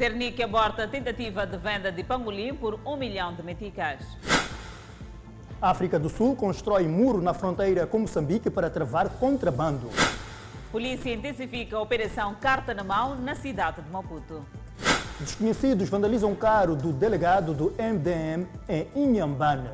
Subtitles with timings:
[0.00, 4.00] Cernic aborta a tentativa de venda de pangolim por um milhão de meticais.
[5.60, 9.90] África do Sul constrói muro na fronteira com Moçambique para travar contrabando.
[10.72, 14.42] Polícia intensifica a operação Carta na Mão na cidade de Maputo.
[15.20, 19.68] Desconhecidos vandalizam carro do delegado do MDM em Inhambane.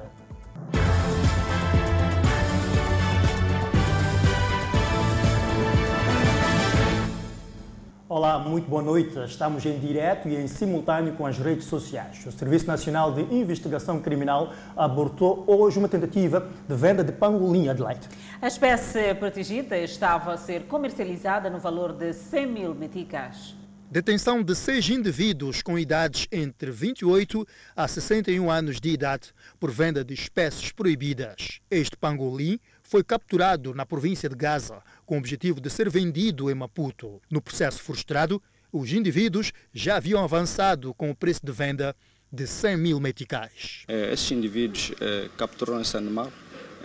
[8.09, 9.19] Olá, muito boa noite.
[9.25, 12.25] Estamos em direto e em simultâneo com as redes sociais.
[12.25, 18.09] O Serviço Nacional de Investigação Criminal abortou hoje uma tentativa de venda de pangolim Adelaide.
[18.41, 23.57] A espécie protegida estava a ser comercializada no valor de 100 mil meticais.
[23.91, 30.05] Detenção de seis indivíduos com idades entre 28 a 61 anos de idade por venda
[30.05, 31.61] de espécies proibidas.
[31.69, 36.55] Este pangolim foi capturado na província de Gaza com o objetivo de ser vendido em
[36.55, 37.21] Maputo.
[37.29, 38.41] No processo frustrado,
[38.73, 41.97] os indivíduos já haviam avançado com o preço de venda
[42.33, 43.85] de 100 mil meticais.
[43.89, 46.33] É, esses indivíduos é, capturaram esse animal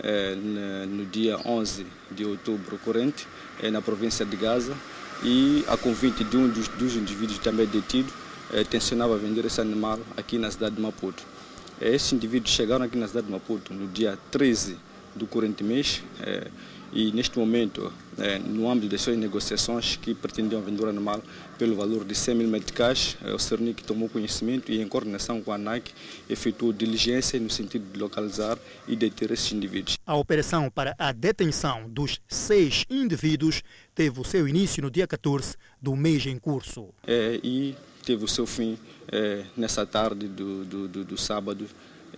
[0.02, 3.26] é, no dia 11 de outubro corrente,
[3.62, 4.76] é, na província de Gaza,
[5.22, 8.12] e a convite de um dos, dos indivíduos também detido,
[8.68, 11.22] tensionava vender esse animal aqui na cidade de Maputo.
[11.80, 14.76] Esses indivíduos chegaram aqui na cidade de Maputo no dia 13
[15.14, 16.48] do corrente mês é,
[16.92, 21.22] e neste momento, é, no âmbito das suas negociações que pretendiam vender o animal
[21.58, 25.52] pelo valor de 100 mil meticais, é, o Cernic tomou conhecimento e em coordenação com
[25.52, 25.90] a ANAC
[26.28, 29.96] efetuou diligência no sentido de localizar e deter esses indivíduos.
[30.06, 33.62] A operação para a detenção dos seis indivíduos
[33.94, 36.88] teve o seu início no dia 14 do mês em curso.
[37.06, 37.74] É, e
[38.04, 38.78] teve o seu fim
[39.10, 41.66] é, nessa tarde do, do, do, do sábado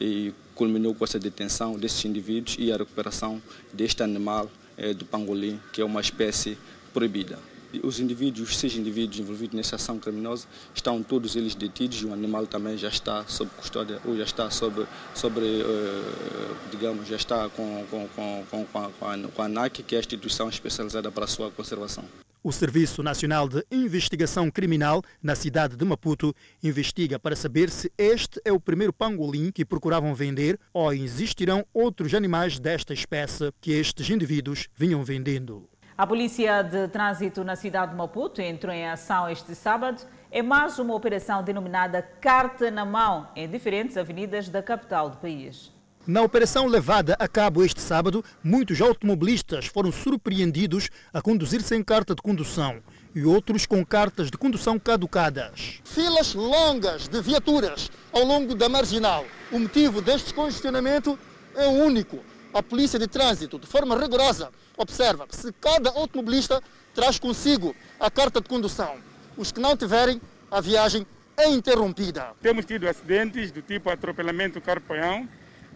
[0.01, 5.61] e culminou com essa detenção desses indivíduos e a recuperação deste animal é, do pangolim,
[5.73, 6.57] que é uma espécie
[6.93, 7.39] proibida.
[7.83, 12.13] Os indivíduos, os seis indivíduos envolvidos nessa ação criminosa, estão todos eles detidos e o
[12.13, 17.49] animal também já está sob custódia, ou já está sob, sobre, uh, digamos, já está
[17.49, 18.91] com, com, com, com, a,
[19.29, 22.05] com a ANAC, que é a instituição especializada para a sua conservação.
[22.47, 28.39] O Serviço Nacional de Investigação Criminal na cidade de Maputo investiga para saber se este
[28.45, 34.11] é o primeiro pangolim que procuravam vender ou existirão outros animais desta espécie que estes
[34.11, 35.67] indivíduos vinham vendendo.
[35.97, 40.79] A Polícia de Trânsito na cidade de Maputo entrou em ação este sábado em mais
[40.79, 45.74] uma operação denominada Carta na Mão em diferentes avenidas da capital do país.
[46.07, 52.15] Na operação levada a cabo este sábado, muitos automobilistas foram surpreendidos a conduzir sem carta
[52.15, 52.83] de condução
[53.15, 55.81] e outros com cartas de condução caducadas.
[55.83, 59.25] Filas longas de viaturas ao longo da marginal.
[59.51, 61.19] O motivo deste congestionamento
[61.55, 62.19] é único.
[62.53, 66.63] A polícia de trânsito, de forma rigorosa, observa se cada automobilista
[66.95, 68.97] traz consigo a carta de condução.
[69.39, 72.33] Os que não tiverem, a viagem é interrompida.
[72.43, 75.27] Temos tido acidentes do tipo atropelamento carro-peão,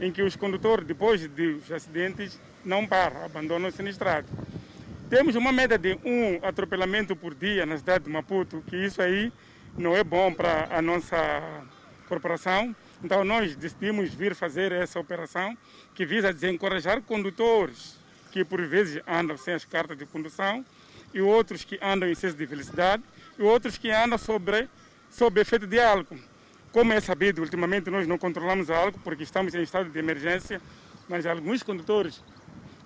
[0.01, 4.29] em que os condutores, depois dos acidentes, não param, abandonam o sinistrado.
[5.09, 9.33] Temos uma média de um atropelamento por dia na cidade de Maputo, que isso aí
[9.77, 11.17] não é bom para a nossa
[12.07, 12.75] corporação.
[13.03, 15.57] Então nós decidimos vir fazer essa operação
[15.95, 17.99] que visa desencorajar condutores
[18.31, 20.65] que por vezes andam sem as cartas de condução
[21.15, 23.03] e outros que andam em excesso de velocidade
[23.39, 24.69] e outros que andam sobre,
[25.11, 26.19] sob efeito de álcool.
[26.79, 30.63] Como é sabido, ultimamente nós não controlamos álcool porque estamos em estado de emergência,
[31.09, 32.23] mas alguns condutores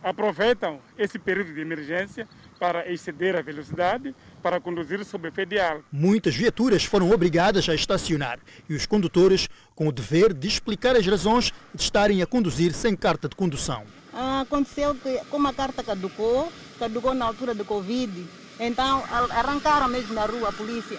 [0.03, 2.27] aproveitam esse período de emergência
[2.59, 5.85] para exceder a velocidade, para conduzir sob efeito de álcool.
[5.93, 11.07] Muitas viaturas foram obrigadas a estacionar e os condutores com o dever de explicar as
[11.07, 13.85] razões de estarem a conduzir sem carta de condução.
[14.15, 18.27] Ah, aconteceu que, como a carta caducou, caducou na altura do Covid,
[18.59, 20.99] então arrancaram mesmo na rua a polícia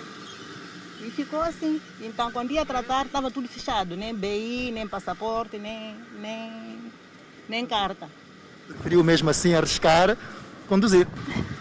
[1.06, 1.81] e ficou assim.
[2.02, 6.78] Então, quando ia tratar, estava tudo fechado, nem BI, nem passaporte, nem, nem,
[7.47, 8.09] nem carta.
[8.68, 10.18] Preferiu mesmo assim arriscar
[10.68, 11.08] conduzir?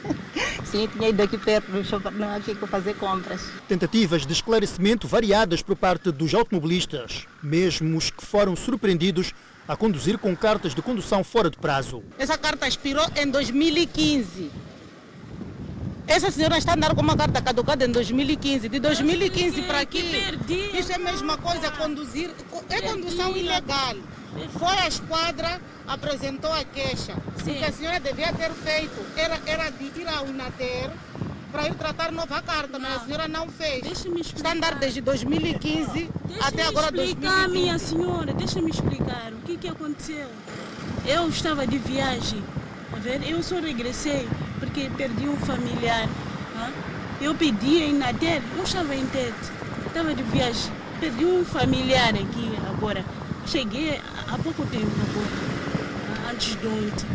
[0.65, 3.43] Sim, tinha ido aqui perto shopping aqui para fazer compras.
[3.69, 9.35] Tentativas de esclarecimento variadas por parte dos automobilistas, mesmo os que foram surpreendidos
[9.69, 12.03] a conduzir com cartas de condução fora de prazo.
[12.19, 14.51] Essa carta expirou em 2015.
[16.07, 18.69] Essa senhora está andando com uma carta caducada em 2015.
[18.69, 20.01] De 2015 para aqui,
[20.75, 22.31] isso é a mesma coisa, conduzir,
[22.69, 23.95] é condução ilegal.
[24.59, 27.15] Foi à esquadra, apresentou a queixa.
[27.45, 27.53] Sim.
[27.53, 30.91] O que a senhora devia ter feito era, era de ir ao Inater
[31.51, 32.89] para ir tratar nova carta, não.
[32.89, 33.83] mas a senhora não fez.
[33.83, 34.37] Deixa-me explicar.
[34.37, 37.49] Está a andar desde 2015 deixa até agora explicar, 2015.
[37.49, 40.29] minha senhora, deixa-me explicar o que, que aconteceu.
[41.07, 42.72] Eu estava de viagem, a?
[43.29, 44.29] Eu só regressei
[44.59, 46.09] porque perdi um familiar.
[47.21, 49.33] Eu pedi em Nader, não estava em Tete.
[49.87, 53.05] estava de viagem, perdi um familiar aqui agora.
[53.47, 57.07] Cheguei há pouco tempo agora, antes de ontem.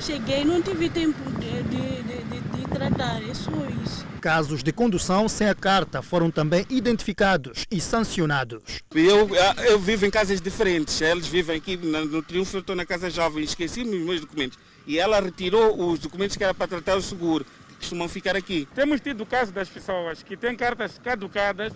[0.00, 3.50] Cheguei, não tive tempo de, de, de, de tratar, é só
[3.84, 4.07] isso.
[4.20, 8.62] Casos de condução sem a carta foram também identificados e sancionados.
[8.92, 9.28] Eu,
[9.64, 11.00] eu vivo em casas diferentes.
[11.00, 14.58] Eles vivem aqui no Triunfo, eu estou na Casa Jovem, esqueci os meus documentos.
[14.86, 18.66] E ela retirou os documentos que era para tratar o seguro, que costumam ficar aqui.
[18.74, 21.72] Temos tido o caso das pessoas que têm cartas caducadas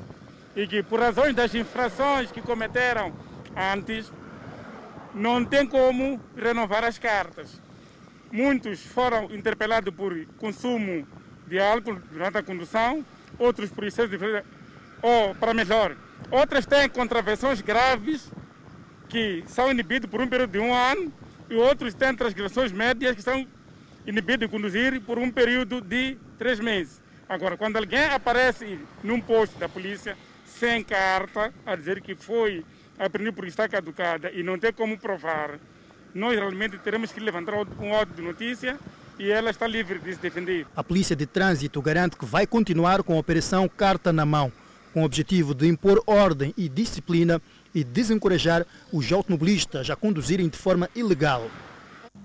[0.56, 3.12] e que, por razões das infrações que cometeram
[3.56, 4.10] antes,
[5.14, 7.60] não tem como renovar as cartas.
[8.32, 11.06] Muitos foram interpelados por consumo
[11.52, 13.04] de álcool durante a condução,
[13.38, 14.16] outros por excesso de
[15.02, 15.94] ou para melhor.
[16.30, 18.32] Outras têm contravenções graves
[19.06, 21.12] que são inibidos por um período de um ano
[21.50, 23.46] e outros têm transgressões médias que são
[24.06, 27.02] inibidos de conduzir por um período de três meses.
[27.28, 30.16] Agora, quando alguém aparece num posto da polícia
[30.46, 32.64] sem carta a dizer que foi
[32.98, 35.58] apreendido por estar caducada e não tem como provar,
[36.14, 38.78] nós realmente teremos que levantar um auto de notícia
[39.18, 40.66] e ela está livre de se defender.
[40.74, 44.52] A Polícia de Trânsito garante que vai continuar com a Operação Carta na Mão,
[44.92, 47.40] com o objetivo de impor ordem e disciplina
[47.74, 51.50] e desencorajar os automobilistas a conduzirem de forma ilegal.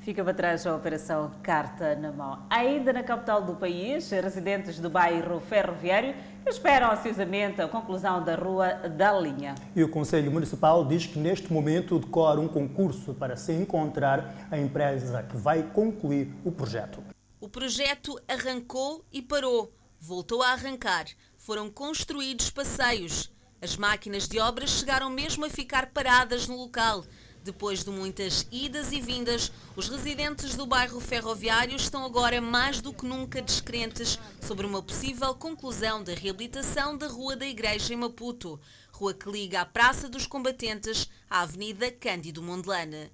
[0.07, 2.45] Fica para trás a operação Carta na Mão.
[2.49, 6.15] Ainda na capital do país, residentes do bairro Ferroviário
[6.47, 9.53] esperam ansiosamente a conclusão da Rua da Linha.
[9.75, 14.57] E o Conselho Municipal diz que neste momento decorre um concurso para se encontrar a
[14.57, 17.03] empresa que vai concluir o projeto.
[17.41, 21.03] O projeto arrancou e parou, voltou a arrancar.
[21.37, 23.29] Foram construídos passeios.
[23.61, 27.03] As máquinas de obras chegaram mesmo a ficar paradas no local.
[27.47, 32.91] Depois de muitas idas e vindas, os residentes do bairro ferroviário estão agora mais do
[32.91, 38.59] que nunca descrentes sobre uma possível conclusão da reabilitação da Rua da Igreja em Maputo,
[38.91, 43.09] rua que liga a Praça dos Combatentes à Avenida Cândido Mondelana.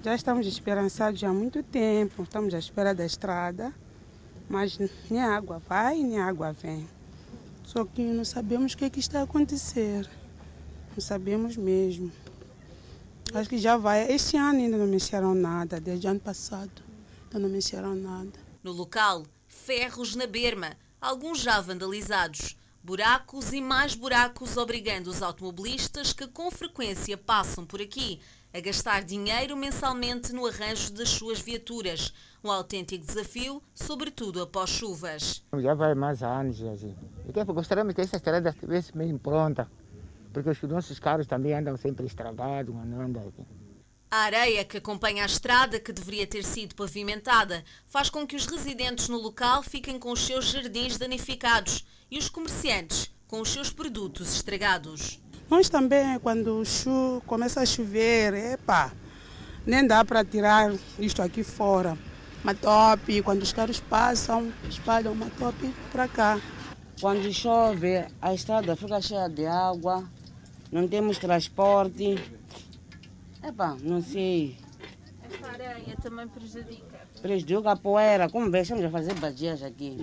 [0.00, 3.74] Já estamos esperançados há muito tempo, estamos à espera da estrada,
[4.48, 4.78] mas
[5.10, 6.86] nem água vai, nem água vem.
[7.64, 10.08] Só que não sabemos o que, é que está a acontecer.
[10.94, 12.12] Não sabemos mesmo.
[13.34, 14.10] Acho que já vai.
[14.10, 16.70] Este ano ainda não mexeram nada, desde o ano passado.
[17.24, 18.32] Ainda não mexeram nada.
[18.62, 22.56] No local, ferros na berma, alguns já vandalizados.
[22.82, 28.20] Buracos e mais buracos obrigando os automobilistas que com frequência passam por aqui
[28.54, 32.12] a gastar dinheiro mensalmente no arranjo das suas viaturas.
[32.42, 35.42] Um autêntico desafio, sobretudo após chuvas.
[35.58, 36.62] Já vai mais anos.
[36.62, 36.94] Assim.
[37.28, 39.68] E gostaríamos que essa estrada estivesse bem pronta
[40.42, 43.42] porque os nossos carros também andam sempre estragados, não andam aqui.
[44.10, 48.44] A areia que acompanha a estrada, que deveria ter sido pavimentada, faz com que os
[48.44, 53.72] residentes no local fiquem com os seus jardins danificados e os comerciantes com os seus
[53.72, 55.18] produtos estragados.
[55.48, 58.92] Nós também, quando chu começa a chover, epa,
[59.64, 61.96] nem dá para tirar isto aqui fora.
[62.44, 66.38] Matope, quando os carros passam, espalham matope para cá.
[67.00, 70.04] Quando chove, a estrada fica cheia de água,
[70.76, 72.18] não temos transporte.
[73.42, 74.58] Epá, não sei.
[75.22, 77.00] Essa areia também prejudica.
[77.22, 78.28] Prejudica a poeira.
[78.28, 79.96] Como vê, estamos a fazer badias aqui.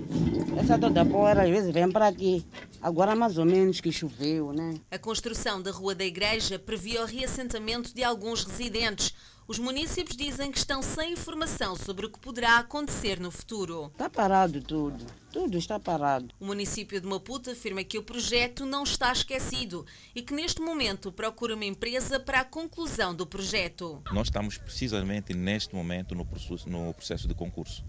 [0.59, 2.43] Essa toda poeira às vezes vem para aqui.
[2.81, 4.73] Agora mais ou menos que choveu, né?
[4.89, 9.13] A construção da Rua da Igreja previa o reassentamento de alguns residentes
[9.47, 13.87] os municípios dizem que estão sem informação sobre o que poderá acontecer no futuro.
[13.91, 15.05] Está parado tudo.
[15.31, 16.33] Tudo está parado.
[16.39, 19.85] O município de Maputo afirma que o projeto não está esquecido
[20.15, 24.01] e que neste momento procura uma empresa para a conclusão do projeto.
[24.11, 27.83] Nós estamos precisamente neste momento no processo, no processo de concurso.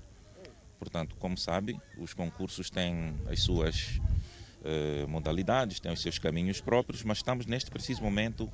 [0.78, 4.00] Portanto, como sabe, os concursos têm as suas
[4.64, 8.50] eh, modalidades, têm os seus caminhos próprios, mas estamos neste preciso momento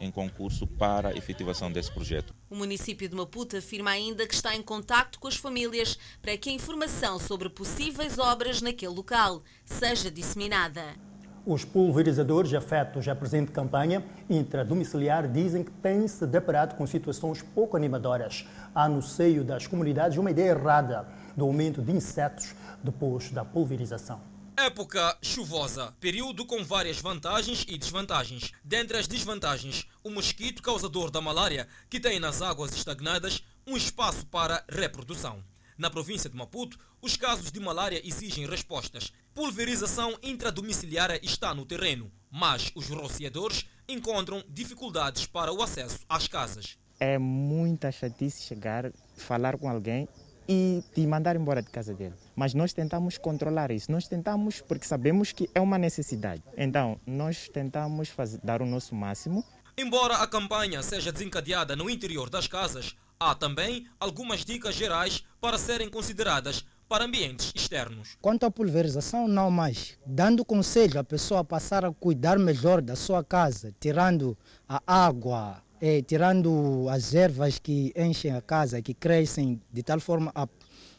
[0.00, 2.34] em concurso para a efetivação desse projeto.
[2.48, 6.48] O município de Maputo afirma ainda que está em contacto com as famílias para que
[6.48, 10.82] a informação sobre possíveis obras naquele local seja disseminada.
[11.46, 18.46] Os pulverizadores afetos à presente campanha intradomiciliar dizem que têm-se deparado com situações pouco animadoras.
[18.74, 24.29] Há no seio das comunidades uma ideia errada do aumento de insetos depois da pulverização.
[24.64, 28.52] Época chuvosa, período com várias vantagens e desvantagens.
[28.62, 34.26] Dentre as desvantagens, o mosquito causador da malária, que tem nas águas estagnadas um espaço
[34.26, 35.42] para reprodução.
[35.78, 39.10] Na província de Maputo, os casos de malária exigem respostas.
[39.34, 46.76] Pulverização intradomiciliária está no terreno, mas os rociadores encontram dificuldades para o acesso às casas.
[47.00, 50.06] É muita chatice chegar, falar com alguém
[50.48, 52.14] e te mandar embora de casa dele.
[52.34, 53.90] Mas nós tentamos controlar isso.
[53.90, 56.42] Nós tentamos porque sabemos que é uma necessidade.
[56.56, 59.44] Então, nós tentamos fazer, dar o nosso máximo.
[59.76, 65.58] Embora a campanha seja desencadeada no interior das casas, há também algumas dicas gerais para
[65.58, 68.16] serem consideradas para ambientes externos.
[68.20, 69.96] Quanto à pulverização, não mais.
[70.04, 74.36] Dando conselho à pessoa passar a cuidar melhor da sua casa, tirando
[74.68, 80.30] a água, eh, tirando as ervas que enchem a casa, que crescem de tal forma
[80.34, 80.46] a,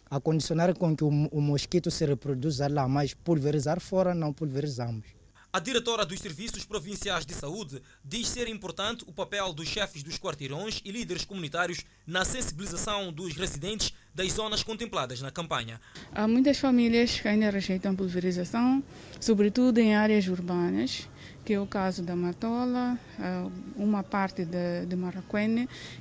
[0.10, 5.22] a condicionar com que o, o mosquito se reproduza lá, mas pulverizar fora não pulverizamos.
[5.54, 10.18] A diretora dos Serviços Provinciais de Saúde diz ser importante o papel dos chefes dos
[10.18, 15.82] quarteirões e líderes comunitários na sensibilização dos residentes das zonas contempladas na campanha.
[16.14, 18.82] Há muitas famílias que ainda rejeitam pulverização,
[19.20, 21.10] sobretudo em áreas urbanas
[21.44, 22.98] que é o caso da Matola,
[23.76, 24.96] uma parte de, de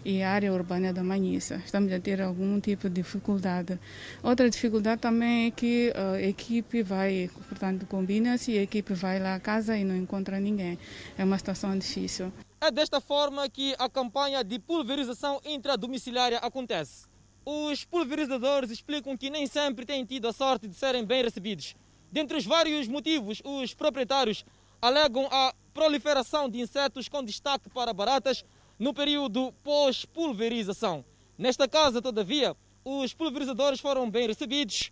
[0.04, 1.62] e a área urbana da Manhissa.
[1.64, 3.78] Estamos a ter algum tipo de dificuldade.
[4.23, 9.35] Outra dificuldade também é que a equipe vai, portanto, combina-se e a equipe vai lá
[9.35, 10.78] à casa e não encontra ninguém.
[11.16, 12.32] É uma situação difícil.
[12.61, 17.09] É desta forma que a campanha de pulverização intradomiciliária acontece.
[17.44, 21.75] Os pulverizadores explicam que nem sempre têm tido a sorte de serem bem recebidos.
[22.12, 24.44] Dentre os vários motivos, os proprietários
[24.80, 28.44] alegam a proliferação de insetos com destaque para baratas
[28.78, 31.04] no período pós-pulverização.
[31.37, 34.90] Nesta casa, todavia, os pulverizadores foram bem recebidos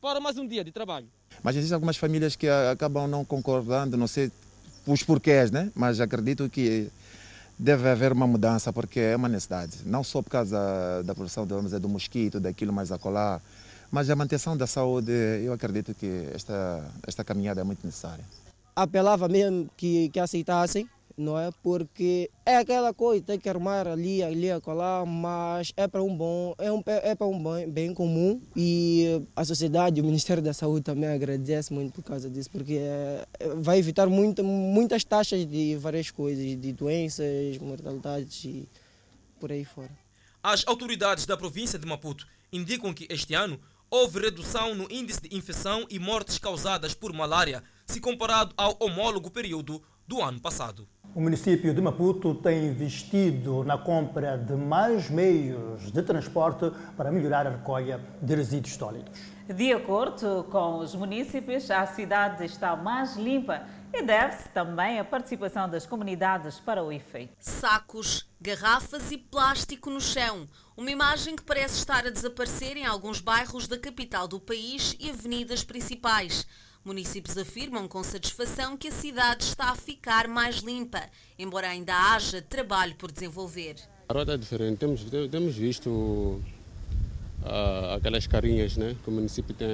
[0.00, 1.08] para mais um dia de trabalho.
[1.42, 4.30] Mas existem algumas famílias que acabam não concordando, não sei
[4.86, 5.70] os porquês, né?
[5.74, 6.90] mas acredito que
[7.58, 9.78] deve haver uma mudança porque é uma necessidade.
[9.84, 13.40] Não só por causa da produção do mosquito, daquilo mais acolá,
[13.90, 18.24] mas a manutenção da saúde, eu acredito que esta, esta caminhada é muito necessária
[18.74, 21.50] apelava mesmo que, que aceitassem, não é?
[21.62, 26.54] Porque é aquela coisa, tem que armar ali, ali, acolá, mas é para um bom,
[26.58, 30.82] é, um, é para um bem, bem comum e a sociedade, o Ministério da Saúde
[30.82, 36.10] também agradece muito por causa disso, porque é, vai evitar muito, muitas taxas de várias
[36.10, 38.68] coisas, de doenças, mortalidades e
[39.38, 39.90] por aí fora.
[40.42, 43.60] As autoridades da província de Maputo indicam que este ano
[43.90, 49.28] houve redução no índice de infecção e mortes causadas por malária, se comparado ao homólogo
[49.32, 50.88] período do ano passado.
[51.12, 57.48] O município de Maputo tem investido na compra de mais meios de transporte para melhorar
[57.48, 59.18] a recolha de resíduos sólidos.
[59.48, 65.68] De acordo com os municípios, a cidade está mais limpa e deve-se também à participação
[65.68, 67.32] das comunidades para o efeito.
[67.40, 70.46] Sacos, garrafas e plástico no chão.
[70.76, 75.10] Uma imagem que parece estar a desaparecer em alguns bairros da capital do país e
[75.10, 76.46] avenidas principais.
[76.82, 81.02] Municípios afirmam com satisfação que a cidade está a ficar mais limpa,
[81.38, 83.76] embora ainda haja trabalho por desenvolver.
[84.08, 84.78] A rota é diferente.
[84.78, 86.42] Temos, temos visto uh,
[87.96, 89.68] aquelas carinhas né, que o município tem,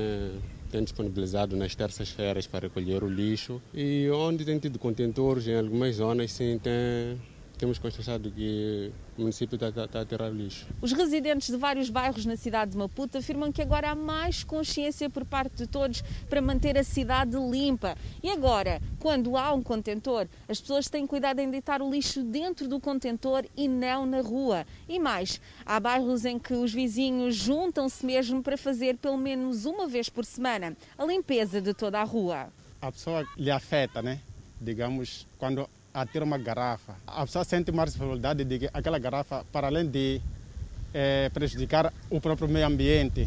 [0.71, 5.97] tem disponibilizado nas terças-feiras para recolher o lixo e onde tem tido contentores, em algumas
[5.97, 7.21] zonas, sim, tem,
[7.59, 10.67] temos constatado que o município está, está, está, a tirar lixo.
[10.81, 15.09] Os residentes de vários bairros na cidade de Maputo afirmam que agora há mais consciência
[15.09, 17.97] por parte de todos para manter a cidade limpa.
[18.23, 22.69] E agora, quando há um contentor, as pessoas têm cuidado em deitar o lixo dentro
[22.69, 24.67] do contentor e não na rua.
[24.87, 29.87] E mais, há bairros em que os vizinhos juntam-se mesmo para fazer pelo menos uma
[29.87, 32.49] vez por semana a limpeza de toda a rua.
[32.83, 34.21] A pessoa lhe afeta, né?
[34.61, 36.95] Digamos, quando a ter uma garrafa.
[37.07, 40.21] A pessoa sente mais responsabilidade de que aquela garrafa, para além de
[40.93, 43.27] é, prejudicar o próprio meio ambiente,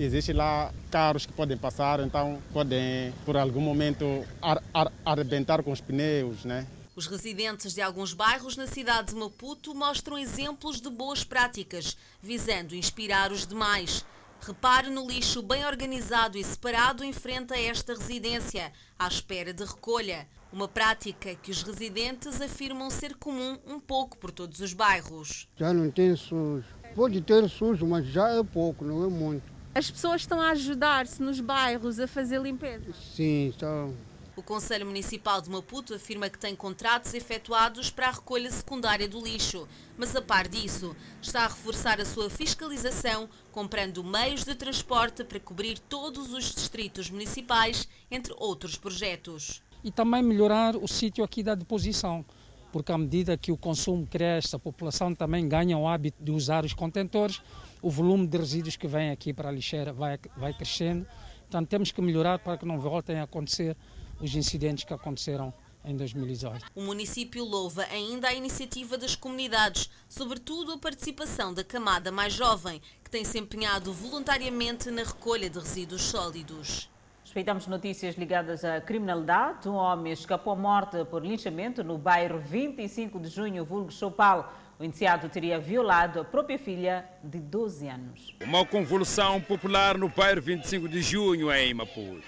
[0.00, 5.70] existe lá carros que podem passar, então podem, por algum momento, ar, ar, arrebentar com
[5.70, 6.66] os pneus, né?
[6.96, 12.74] Os residentes de alguns bairros na cidade de Maputo mostram exemplos de boas práticas, visando
[12.74, 14.04] inspirar os demais.
[14.40, 19.64] Repare no lixo bem organizado e separado em frente a esta residência, à espera de
[19.64, 20.26] recolha.
[20.50, 25.46] Uma prática que os residentes afirmam ser comum um pouco por todos os bairros.
[25.56, 26.64] Já não tem sujo.
[26.94, 29.42] Pode ter sujo, mas já é pouco, não é muito.
[29.74, 32.92] As pessoas estão a ajudar-se nos bairros a fazer limpeza?
[33.14, 33.94] Sim, estão.
[34.34, 39.22] O Conselho Municipal de Maputo afirma que tem contratos efetuados para a recolha secundária do
[39.22, 45.24] lixo, mas a par disso, está a reforçar a sua fiscalização, comprando meios de transporte
[45.24, 51.42] para cobrir todos os distritos municipais, entre outros projetos e também melhorar o sítio aqui
[51.42, 52.24] da deposição,
[52.72, 56.64] porque à medida que o consumo cresce, a população também ganha o hábito de usar
[56.64, 57.40] os contentores,
[57.80, 61.06] o volume de resíduos que vem aqui para a lixeira vai, vai crescendo.
[61.40, 63.76] Portanto, temos que melhorar para que não voltem a acontecer
[64.20, 65.52] os incidentes que aconteceram
[65.84, 66.66] em 2018.
[66.74, 72.82] O município louva ainda a iniciativa das comunidades, sobretudo a participação da camada mais jovem,
[73.02, 76.90] que tem se empenhado voluntariamente na recolha de resíduos sólidos.
[77.28, 79.68] Respeitamos notícias ligadas à criminalidade.
[79.68, 84.50] Um homem escapou morte por linchamento no bairro 25 de junho, vulgo Chopal.
[84.78, 88.34] O indiciado teria violado a própria filha de 12 anos.
[88.42, 92.26] Uma convulsão popular no bairro 25 de junho, em Maputo.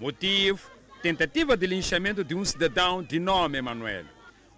[0.00, 0.68] Motivo:
[1.00, 4.06] tentativa de linchamento de um cidadão de nome Emanuel.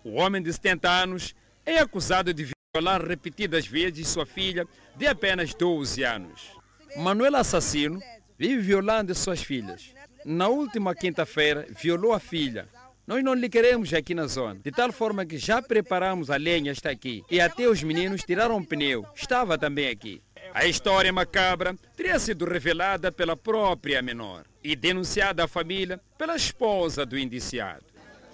[0.02, 1.34] O homem de 70 anos
[1.66, 4.66] é acusado de violar repetidas vezes sua filha
[4.96, 6.61] de apenas 12 anos.
[6.96, 8.00] Manuel assassino
[8.38, 9.94] vive violando suas filhas.
[10.24, 12.68] Na última quinta-feira, violou a filha.
[13.06, 16.70] Nós não lhe queremos aqui na zona, de tal forma que já preparamos a lenha,
[16.70, 17.24] está aqui.
[17.30, 20.22] E até os meninos tiraram o pneu, estava também aqui.
[20.54, 27.04] A história macabra teria sido revelada pela própria menor e denunciada à família pela esposa
[27.04, 27.84] do indiciado.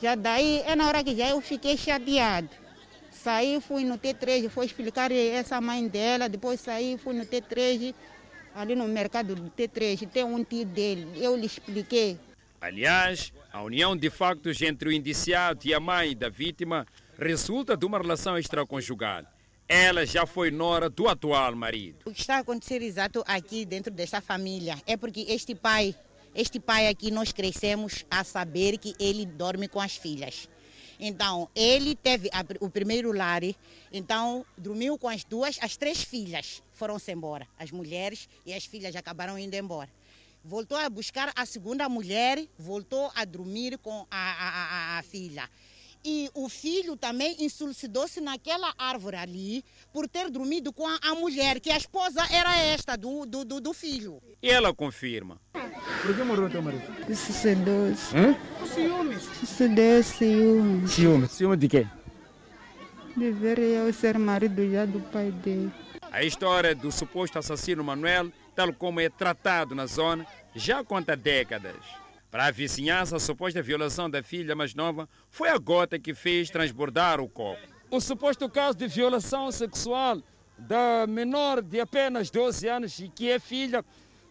[0.03, 2.51] Já daí é na hora que já eu fiquei chateado.
[3.11, 7.95] Saí, fui no T3, fui explicar essa mãe dela, depois saí, fui no T3,
[8.59, 12.19] ali no mercado do T3, tem um tio dele, eu lhe expliquei.
[12.61, 16.85] Aliás, a união de factos entre o indiciado e a mãe da vítima
[17.17, 19.23] resulta de uma relação extraconjugal.
[19.69, 21.99] Ela já foi nora do atual marido.
[22.05, 25.95] O que está a acontecer exato aqui dentro desta família é porque este pai,
[26.35, 30.49] este pai aqui nós crescemos a saber que ele dorme com as filhas.
[30.99, 33.43] Então, ele teve a, o primeiro lar,
[33.93, 37.47] então dormiu com as duas, as três filhas foram-se embora.
[37.59, 39.91] As mulheres e as filhas acabaram indo embora.
[40.45, 44.49] Voltou a buscar a segunda mulher, voltou a dormir com a, a,
[44.97, 45.49] a, a filha.
[46.05, 51.71] E o filho também insulcidou-se naquela árvore ali por ter dormido com a, mulher, que
[51.71, 54.23] a esposa era esta do, do, do, do filho.
[54.43, 55.41] E ela confirma.
[56.03, 56.83] Por que morreu teu marido?
[57.15, 58.17] Sucedeu-se.
[58.17, 58.37] Hã?
[58.73, 59.23] Ciúmes.
[59.23, 60.91] Sucedeu ciúmes.
[60.93, 61.31] Ciúmes.
[61.33, 61.87] Ciúmes de quê?
[63.17, 65.73] De ver eu ser marido já do pai dele.
[66.13, 71.77] A história do suposto assassino Manuel, tal como é tratado na zona, já conta décadas.
[72.31, 76.51] Para a vizinhança, a suposta violação da filha mais nova foi a gota que fez
[76.51, 77.67] transbordar o copo.
[77.91, 80.23] O suposto caso de violação sexual
[80.59, 83.83] da menor de apenas 12 anos e que é filha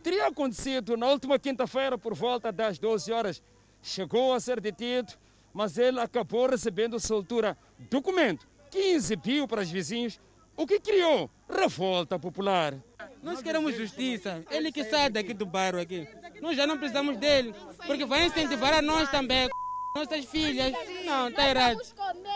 [0.04, 3.42] teria acontecido na última quinta-feira por volta das 12 horas.
[3.82, 5.14] Chegou a ser detido,
[5.52, 7.58] mas ele acabou recebendo soltura.
[7.90, 10.20] Documento 15 mil para os vizinhos,
[10.56, 12.76] o que criou revolta popular.
[13.22, 14.44] Nós queremos justiça.
[14.50, 16.08] Ele que sai daqui do bairro aqui.
[16.42, 17.54] Nós já não precisamos dele,
[17.86, 19.48] porque vai incentivar a nós também,
[19.96, 20.72] nossas filhas.
[21.06, 21.80] Não, está errado.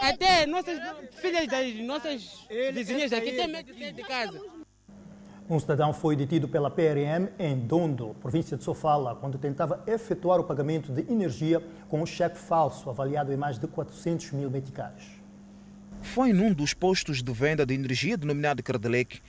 [0.02, 0.80] Até nossas
[1.19, 4.41] filhas das nossas vizinhas aqui têm medo de sair de casa.
[5.50, 10.45] Um cidadão foi detido pela PRM em Dondo, província de Sofala, quando tentava efetuar o
[10.45, 15.04] pagamento de energia com um cheque falso avaliado em mais de 400 mil meticais.
[16.02, 19.21] Foi num dos postos de venda de energia denominado Cardelec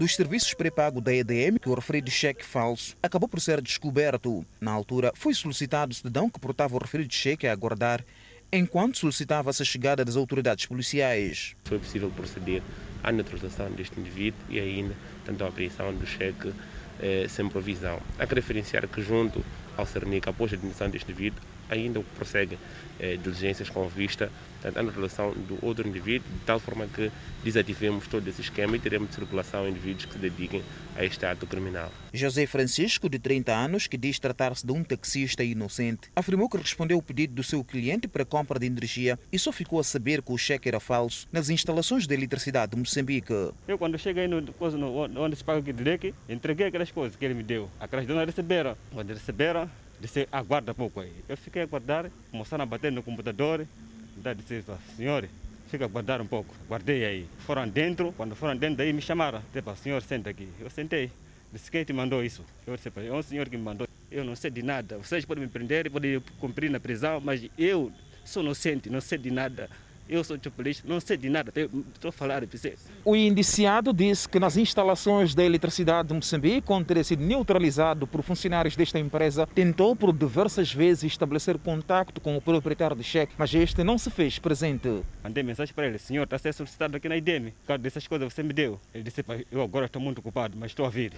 [0.00, 4.46] dos serviços pré-pago da EDM que o referido cheque falso acabou por ser descoberto.
[4.58, 8.02] Na altura, foi solicitado o cidadão que portava o referido cheque a aguardar
[8.50, 11.54] enquanto solicitava-se a chegada das autoridades policiais.
[11.66, 12.62] Foi possível proceder
[13.02, 16.50] à neutralização deste indivíduo e ainda tanto a apreensão do cheque
[16.98, 18.00] eh, sem provisão.
[18.18, 19.44] Há que referenciar que junto
[19.76, 22.58] ao Cernic, após a admissão deste indivíduo, ainda prossegue
[22.98, 24.30] eh, diligências com vista
[24.62, 27.10] à relação do outro indivíduo, de tal forma que
[27.42, 30.62] desativemos todo esse esquema e teremos de circulação indivíduos que se dediquem
[30.96, 31.90] a este ato criminal.
[32.12, 36.98] José Francisco, de 30 anos, que diz tratar-se de um taxista inocente, afirmou que respondeu
[36.98, 40.32] ao pedido do seu cliente para compra de energia e só ficou a saber que
[40.32, 43.32] o cheque era falso nas instalações de eletricidade de Moçambique.
[43.66, 47.34] Eu, quando cheguei no, no, onde se paga aqui direito, entreguei aquelas coisas que ele
[47.34, 47.70] me deu.
[47.78, 48.76] Aquelas donas receberam.
[48.92, 51.12] Quando receberam, disse, aguarda pouco aí.
[51.28, 53.66] Eu fiquei a aguardar, começaram a bater no computador.
[54.16, 54.64] Da disse,
[54.96, 55.28] senhor,
[55.68, 56.54] fica a aguardar um pouco.
[56.68, 57.28] Guardei aí.
[57.46, 59.42] Foram dentro, quando foram dentro daí me chamaram.
[59.52, 60.48] Tipo, senhor, senta aqui.
[60.58, 61.10] Eu sentei.
[61.52, 62.44] Disse, quem te mandou isso?
[62.66, 63.86] Eu disse, é um senhor que me mandou.
[64.10, 64.98] Eu não sei de nada.
[64.98, 67.92] Vocês podem me prender, podem cumprir na prisão, mas eu
[68.24, 69.68] sou inocente, não sei de nada.
[70.10, 71.52] Eu sou polícia, não sei de nada,
[71.94, 72.74] estou a falar de você.
[73.04, 78.20] O indiciado disse que nas instalações da eletricidade de Moçambique, onde teria sido neutralizado por
[78.24, 83.54] funcionários desta empresa, tentou por diversas vezes estabelecer contato com o proprietário do cheque, mas
[83.54, 85.00] este não se fez presente.
[85.22, 88.04] Mandei mensagem para ele, senhor, está a ser solicitado aqui na IDEM, por causa dessas
[88.08, 88.80] coisas que você me deu.
[88.92, 91.12] Ele disse, eu agora estou muito ocupado, mas estou a vir.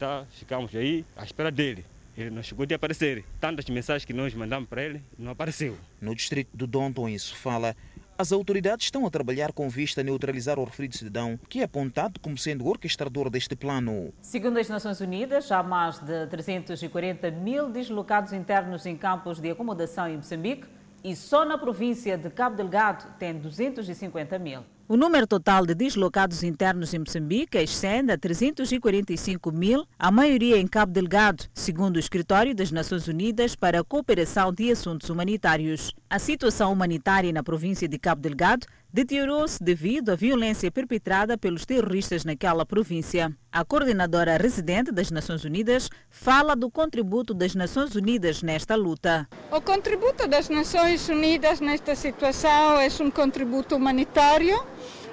[0.00, 1.84] Tá, ficamos aí à espera dele.
[2.18, 3.24] Ele não chegou de aparecer.
[3.40, 5.78] Tantas mensagens que nós mandamos para ele, não apareceu.
[6.00, 7.74] No distrito do Dondon, em Sofala,
[8.22, 12.20] As autoridades estão a trabalhar com vista a neutralizar o referido cidadão, que é apontado
[12.20, 14.14] como sendo o orquestrador deste plano.
[14.20, 20.06] Segundo as Nações Unidas, há mais de 340 mil deslocados internos em campos de acomodação
[20.06, 20.68] em Moçambique
[21.02, 24.62] e só na província de Cabo Delgado tem 250 mil.
[24.92, 30.66] O número total de deslocados internos em Moçambique ascende a 345 mil, a maioria em
[30.66, 35.94] Cabo Delgado, segundo o Escritório das Nações Unidas para a Cooperação de Assuntos Humanitários.
[36.10, 42.24] A situação humanitária na província de Cabo Delgado deteriorou-se devido à violência perpetrada pelos terroristas
[42.24, 43.32] naquela província.
[43.50, 49.26] A coordenadora residente das Nações Unidas fala do contributo das Nações Unidas nesta luta.
[49.50, 54.62] O contributo das Nações Unidas nesta situação é um contributo humanitário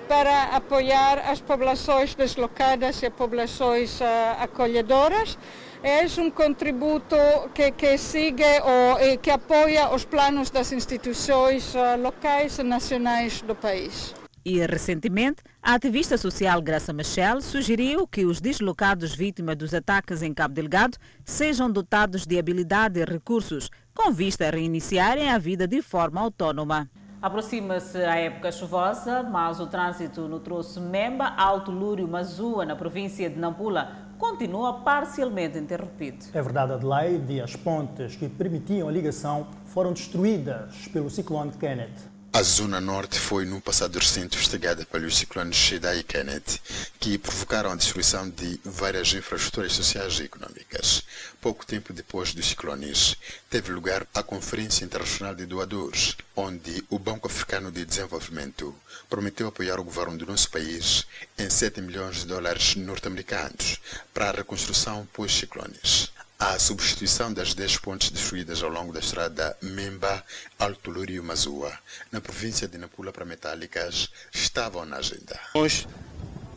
[0.07, 4.03] para apoiar as populações deslocadas e as populações uh,
[4.39, 5.37] acolhedoras.
[5.81, 7.15] É um contributo
[7.53, 13.55] que, que sigue ou que apoia os planos das instituições uh, locais e nacionais do
[13.55, 14.13] país.
[14.43, 20.33] E recentemente, a ativista social Graça Machel sugeriu que os deslocados vítimas dos ataques em
[20.33, 25.81] Cabo Delgado sejam dotados de habilidade e recursos, com vista a reiniciarem a vida de
[25.81, 26.89] forma autónoma.
[27.21, 33.29] Aproxima-se a época chuvosa, mas o trânsito no troço Memba, Alto Lúrio, Mazua, na província
[33.29, 36.25] de Nampula, continua parcialmente interrompido.
[36.33, 42.19] É verdade, Adelaide, e as pontes que permitiam a ligação foram destruídas pelo ciclone Kenneth.
[42.31, 46.59] A zona norte foi no passado recente investigada pelos ciclones Shida e Kenneth,
[46.99, 51.03] que provocaram a destruição de várias infraestruturas sociais e econômicas.
[51.41, 53.15] Pouco tempo depois dos ciclones,
[53.49, 58.75] teve lugar a Conferência Internacional de Doadores, onde o Banco Africano de Desenvolvimento
[59.09, 61.05] prometeu apoiar o governo do nosso país
[61.37, 63.79] em 7 milhões de dólares norte-americanos
[64.13, 66.11] para a reconstrução pós-ciclones.
[66.37, 70.23] A substituição das 10 pontes destruídas ao longo da estrada Memba,
[70.57, 71.77] Alto Lúrio e Mazua,
[72.11, 75.37] na província de Nampula para metálicas, estavam na agenda.
[75.53, 75.85] Nós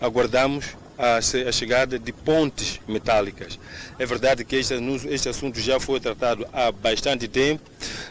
[0.00, 0.66] aguardamos
[0.98, 3.58] a, a chegada de pontes metálicas.
[3.98, 4.74] É verdade que este,
[5.08, 7.62] este assunto já foi tratado há bastante tempo,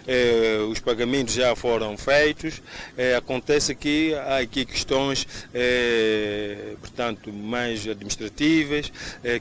[0.07, 2.61] eh, os pagamentos já foram feitos.
[2.97, 8.91] Eh, acontece que há aqui questões, eh, portanto, mais administrativas,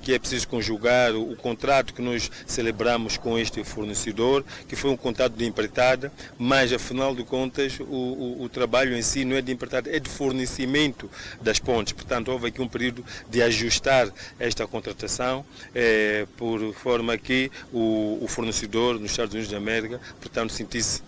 [0.03, 4.91] que é preciso conjugar o, o contrato que nós celebramos com este fornecedor, que foi
[4.91, 9.37] um contrato de empreitada, mas afinal de contas o, o, o trabalho em si não
[9.37, 11.93] é de empreitada, é de fornecimento das pontes.
[11.93, 15.45] Portanto, houve aqui um período de ajustar esta contratação,
[16.37, 21.03] por forma que o, o fornecedor nos Estados Unidos da América, portanto, sentisse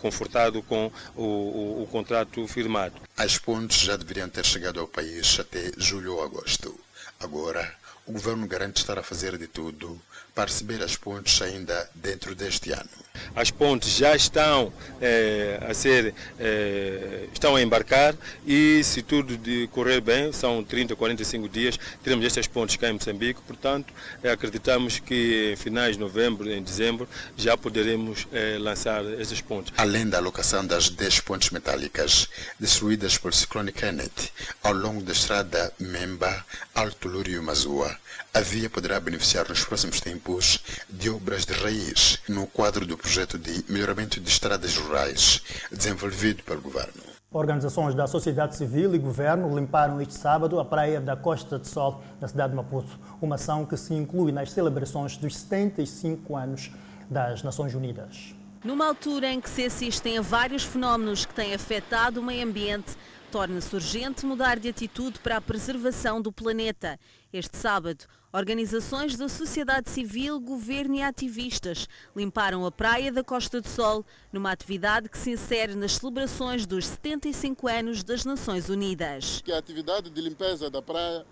[0.00, 2.94] confortado com o, o, o contrato firmado.
[3.16, 6.78] As pontes já deveriam ter chegado ao país até julho ou agosto.
[7.18, 7.74] Agora,
[8.10, 10.00] o governo garante estar a fazer de tudo
[10.34, 12.90] para receber as pontes ainda dentro deste ano.
[13.36, 20.00] As pontes já estão eh, a ser, eh, estão a embarcar e se tudo correr
[20.00, 23.92] bem, são 30, 45 dias, teremos estas pontes cá em Moçambique, portanto
[24.22, 28.26] eh, acreditamos que em finais de novembro, em dezembro, já poderemos
[28.58, 29.72] lançar estas pontes.
[29.76, 35.72] Além da alocação das 10 pontes metálicas destruídas por ciclone Kenneth ao longo da estrada
[35.78, 36.44] Memba,
[36.74, 37.99] Alto Lúrio e Mazua,
[38.32, 43.38] a via poderá beneficiar nos próximos tempos de obras de raiz no quadro do projeto
[43.38, 47.02] de melhoramento de estradas rurais desenvolvido pelo governo.
[47.32, 52.02] Organizações da sociedade civil e governo limparam este sábado a praia da Costa de Sol,
[52.20, 56.72] na cidade de Maputo, uma ação que se inclui nas celebrações dos 75 anos
[57.08, 58.34] das Nações Unidas.
[58.64, 62.96] Numa altura em que se assistem a vários fenómenos que têm afetado o meio ambiente,
[63.30, 66.98] torna-se urgente mudar de atitude para a preservação do planeta.
[67.32, 73.68] Este sábado, organizações da sociedade civil, governo e ativistas limparam a praia da Costa do
[73.68, 79.40] Sol numa atividade que se insere nas celebrações dos 75 anos das Nações Unidas.
[79.44, 81.24] Que a atividade de limpeza da praia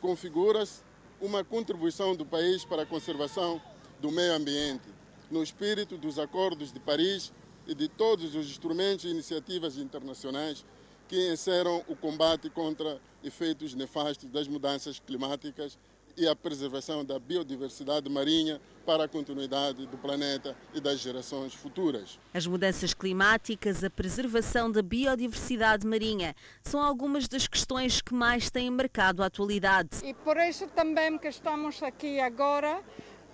[0.00, 0.80] configura-se
[1.20, 3.60] uma contribuição do país para a conservação
[4.00, 4.88] do meio ambiente,
[5.30, 7.30] no espírito dos acordos de Paris
[7.66, 10.64] e de todos os instrumentos e iniciativas internacionais
[11.12, 15.78] que enceram o combate contra efeitos nefastos das mudanças climáticas
[16.16, 22.18] e a preservação da biodiversidade marinha para a continuidade do planeta e das gerações futuras.
[22.32, 28.70] As mudanças climáticas, a preservação da biodiversidade marinha são algumas das questões que mais têm
[28.70, 29.90] marcado a atualidade.
[30.02, 32.82] E por isso também que estamos aqui agora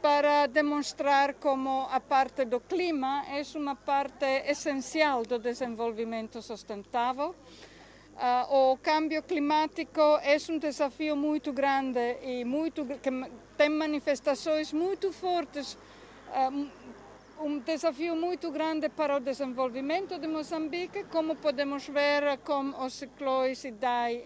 [0.01, 7.35] para demonstrar como a parte do clima é uma parte essencial do desenvolvimento sustentável
[8.19, 12.85] Uh, o cambio climático é um desafio muito grande e muito,
[13.57, 16.69] tem manifestações muito fortes uh,
[17.41, 23.63] um desafio muito grande para o desenvolvimento de Moçambique, como podemos ver com os ciclões
[23.63, 24.25] Idai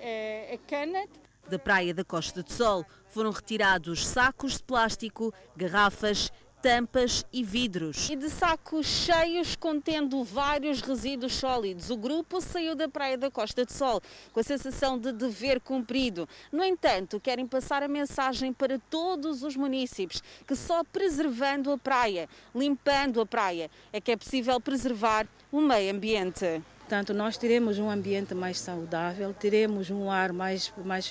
[0.50, 1.21] e Kenneth.
[1.48, 6.30] Da praia da Costa do Sol foram retirados sacos de plástico, garrafas
[6.62, 8.08] tampas e vidros.
[8.08, 11.90] E de sacos cheios contendo vários resíduos sólidos.
[11.90, 14.00] O grupo saiu da Praia da Costa do Sol
[14.32, 16.28] com a sensação de dever cumprido.
[16.52, 22.28] No entanto, querem passar a mensagem para todos os municípios que só preservando a praia,
[22.54, 26.62] limpando a praia, é que é possível preservar o meio ambiente.
[26.92, 31.10] Portanto, nós teremos um ambiente mais saudável, teremos um ar mais, mais,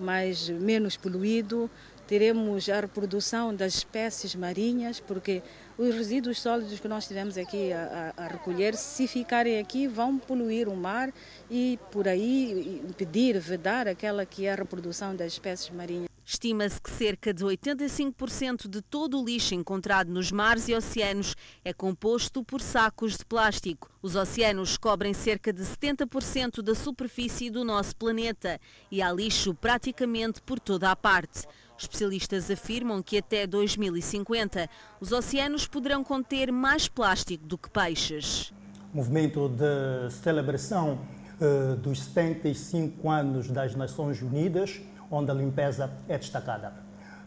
[0.00, 1.70] mais menos poluído,
[2.08, 5.44] teremos a reprodução das espécies marinhas, porque
[5.78, 10.18] os resíduos sólidos que nós tivemos aqui a, a, a, recolher, se ficarem aqui, vão
[10.18, 11.12] poluir o mar
[11.50, 16.06] e por aí impedir, vedar aquela que é a reprodução das espécies marinhas.
[16.28, 21.72] Estima-se que cerca de 85% de todo o lixo encontrado nos mares e oceanos é
[21.72, 23.88] composto por sacos de plástico.
[24.02, 28.60] Os oceanos cobrem cerca de 70% da superfície do nosso planeta
[28.90, 31.46] e há lixo praticamente por toda a parte.
[31.78, 34.68] Especialistas afirmam que até 2050
[35.00, 38.52] os oceanos poderão conter mais plástico do que peixes.
[38.92, 40.98] Movimento de celebração
[41.40, 46.72] uh, dos 75 anos das Nações Unidas, onde a limpeza é destacada.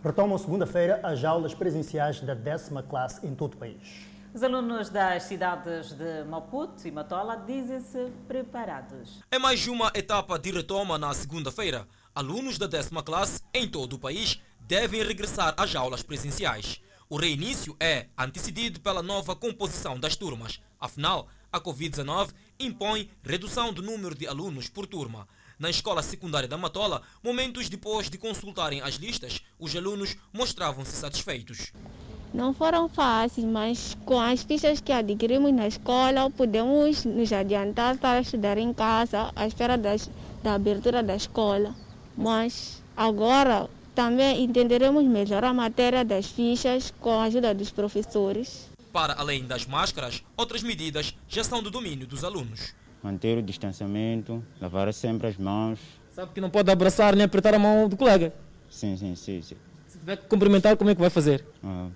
[0.04, 4.08] Retomam segunda-feira as aulas presenciais da décima classe em todo o país.
[4.34, 9.22] Os alunos das cidades de Maputo e Matola dizem-se preparados.
[9.32, 11.88] É mais uma etapa de retoma na segunda-feira
[12.20, 16.82] alunos da décima classe em todo o país devem regressar às aulas presenciais.
[17.10, 20.60] O reinício é antecedido pela nova composição das turmas.
[20.78, 25.30] Afinal, a Covid-19 impõe redução do número de alunos por turma.
[25.58, 31.72] Na escola secundária da Matola, momentos depois de consultarem as listas, os alunos mostravam-se satisfeitos.
[32.34, 38.20] Não foram fáceis, mas com as fichas que adquirimos na escola, podemos nos adiantar para
[38.20, 40.10] estudar em casa à espera das,
[40.44, 41.74] da abertura da escola.
[42.20, 48.68] Mas agora também entenderemos melhor a matéria das fichas com a ajuda dos professores.
[48.92, 52.76] Para além das máscaras, outras medidas já são do domínio dos alunos.
[53.02, 55.80] Manter o distanciamento, lavar sempre as mãos.
[56.12, 58.34] Sabe que não pode abraçar nem apertar a mão do colega?
[58.70, 59.42] Sim, sim, sim.
[59.42, 59.56] sim.
[59.88, 61.46] Se tiver que cumprimentar, como é que vai fazer?
[61.64, 61.88] Ah,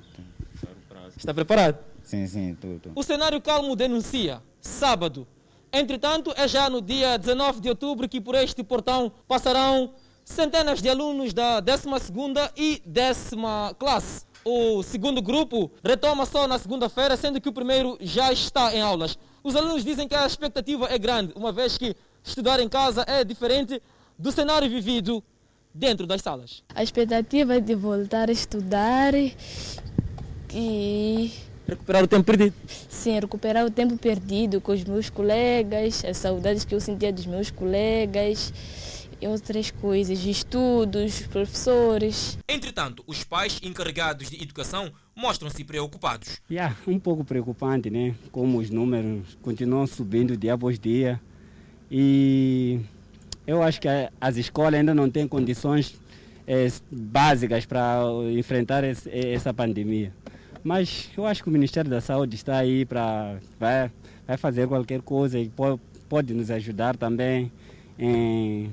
[1.17, 1.79] Está preparado?
[2.01, 2.93] Sim, sim, tudo.
[2.95, 5.27] O cenário calmo denuncia, sábado.
[5.71, 10.89] Entretanto, é já no dia 19 de outubro que por este portão passarão centenas de
[10.89, 14.25] alunos da 12ª e décima classe.
[14.45, 19.17] O segundo grupo retoma só na segunda-feira, sendo que o primeiro já está em aulas.
[19.43, 23.23] Os alunos dizem que a expectativa é grande, uma vez que estudar em casa é
[23.23, 23.81] diferente
[24.17, 25.23] do cenário vivido
[25.73, 26.63] dentro das salas.
[26.73, 29.13] A expectativa é de voltar a estudar
[30.53, 31.31] e
[31.65, 32.53] Recuperar o tempo perdido?
[32.89, 37.25] Sim, recuperar o tempo perdido com os meus colegas, as saudades que eu sentia dos
[37.25, 38.53] meus colegas
[39.21, 42.37] outras coisas, estudos, professores.
[42.47, 46.41] Entretanto, os pais encarregados de educação mostram-se preocupados.
[46.49, 48.15] Yeah, um pouco preocupante, né?
[48.31, 51.19] Como os números continuam subindo dia após dia.
[51.91, 52.79] E
[53.45, 53.87] eu acho que
[54.19, 55.99] as escolas ainda não têm condições
[56.47, 58.01] é, básicas para
[58.37, 60.11] enfrentar esse, essa pandemia.
[60.63, 63.91] Mas eu acho que o Ministério da Saúde está aí para vai,
[64.25, 67.51] vai fazer qualquer coisa e pode, pode nos ajudar também
[67.99, 68.71] em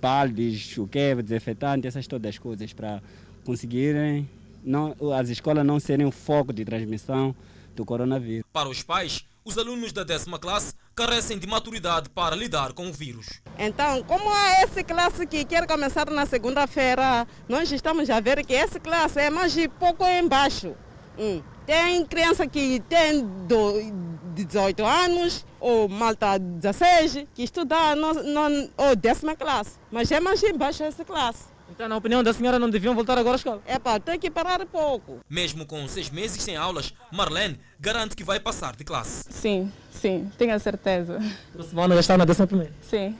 [0.00, 3.02] baldes, o que, desinfetante, essas todas as coisas para
[3.44, 4.28] conseguirem
[4.64, 7.34] não, as escolas não serem o foco de transmissão
[7.76, 8.44] do coronavírus.
[8.52, 12.92] Para os pais, os alunos da décima classe carecem de maturidade para lidar com o
[12.92, 13.42] vírus.
[13.58, 18.54] Então, como é essa classe que quer começar na segunda-feira, nós estamos a ver que
[18.54, 20.74] essa classe é mais pouco embaixo.
[21.18, 21.42] Hum.
[21.66, 28.96] Tem criança que tem do, 18 anos, ou malta 16, que estuda no, no, ou
[28.96, 29.72] décima classe.
[29.90, 31.54] Mas é mais embaixo essa classe.
[31.70, 33.62] Então, na opinião da senhora, não deviam voltar agora à escola?
[33.66, 35.20] É pá, tem que parar um pouco.
[35.28, 39.24] Mesmo com seis meses sem aulas, Marlene garante que vai passar de classe.
[39.30, 41.18] Sim, sim, tenho a certeza.
[41.52, 42.72] Próximo já está na décima primeira?
[42.82, 43.16] Sim.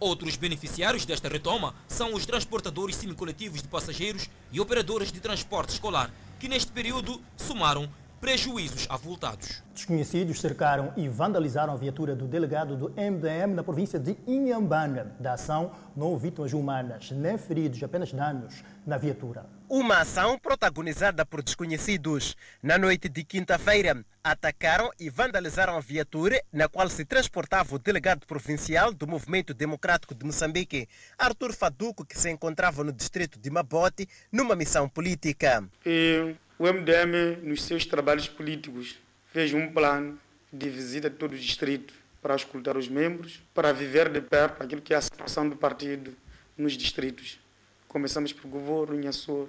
[0.00, 6.10] Outros beneficiários desta retoma são os transportadores semicoletivos de passageiros e operadores de transporte escolar,
[6.38, 9.62] que neste período somaram prejuízos avultados.
[9.72, 15.04] Desconhecidos cercaram e vandalizaram a viatura do delegado do MDM na província de Inhambane.
[15.20, 19.46] Da ação não houve vítimas humanas, nem feridos, apenas danos na viatura.
[19.68, 22.34] Uma ação protagonizada por desconhecidos.
[22.62, 28.26] Na noite de quinta-feira, atacaram e vandalizaram a viatura na qual se transportava o delegado
[28.26, 34.08] provincial do Movimento Democrático de Moçambique, Arthur Faduco, que se encontrava no distrito de Mabote,
[34.32, 35.64] numa missão política.
[35.86, 40.18] E O MDM, nos seus trabalhos políticos, fez um plano
[40.52, 44.82] de visita de todo o distrito para escutar os membros, para viver de perto aquilo
[44.82, 46.16] que é a situação do partido
[46.56, 47.38] nos distritos.
[47.86, 49.48] Começamos por Govoro, Inhassor,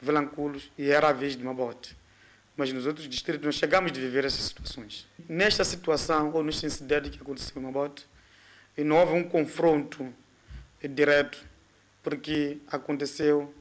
[0.00, 1.96] Velanculos e era a vez de Mabote.
[2.56, 5.04] Mas nos outros distritos nós chegamos de viver essas situações.
[5.28, 8.06] Nesta situação, ou neste incidente que aconteceu em Mabote,
[8.78, 10.14] não houve um confronto
[10.80, 11.44] direto,
[12.04, 13.52] porque aconteceu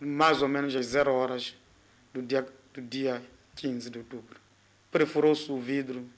[0.00, 1.54] mais ou menos às zero horas
[2.12, 3.22] do dia, do dia
[3.56, 4.40] 15 de outubro.
[4.90, 6.08] Perfurou-se o vidro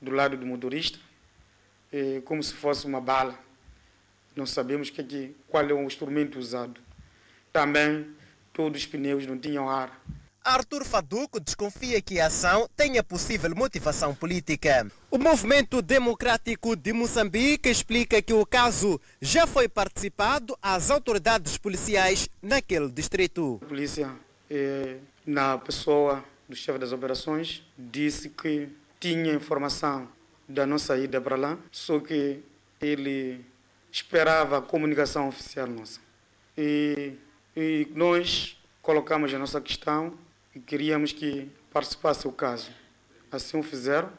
[0.00, 0.98] do lado do motorista,
[2.24, 3.38] como se fosse uma bala.
[4.34, 6.80] Não sabemos que, que, qual é o instrumento usado.
[7.52, 8.06] Também
[8.52, 10.00] todos os pneus não tinham ar.
[10.44, 14.86] Arthur Faduco desconfia que a ação tenha possível motivação política.
[15.10, 22.28] O Movimento Democrático de Moçambique explica que o caso já foi participado às autoridades policiais
[22.42, 23.58] naquele distrito.
[23.62, 24.14] A polícia,
[25.26, 28.68] na pessoa do chefe das operações, disse que
[29.00, 30.08] tinha informação
[30.48, 32.40] da nossa ida para lá, só que
[32.80, 33.44] ele
[33.90, 36.00] esperava a comunicação oficial nossa.
[36.56, 37.14] E,
[37.56, 40.18] e nós colocamos a nossa questão
[40.54, 42.70] e queríamos que participasse o caso.
[43.30, 44.10] Assim o fizeram.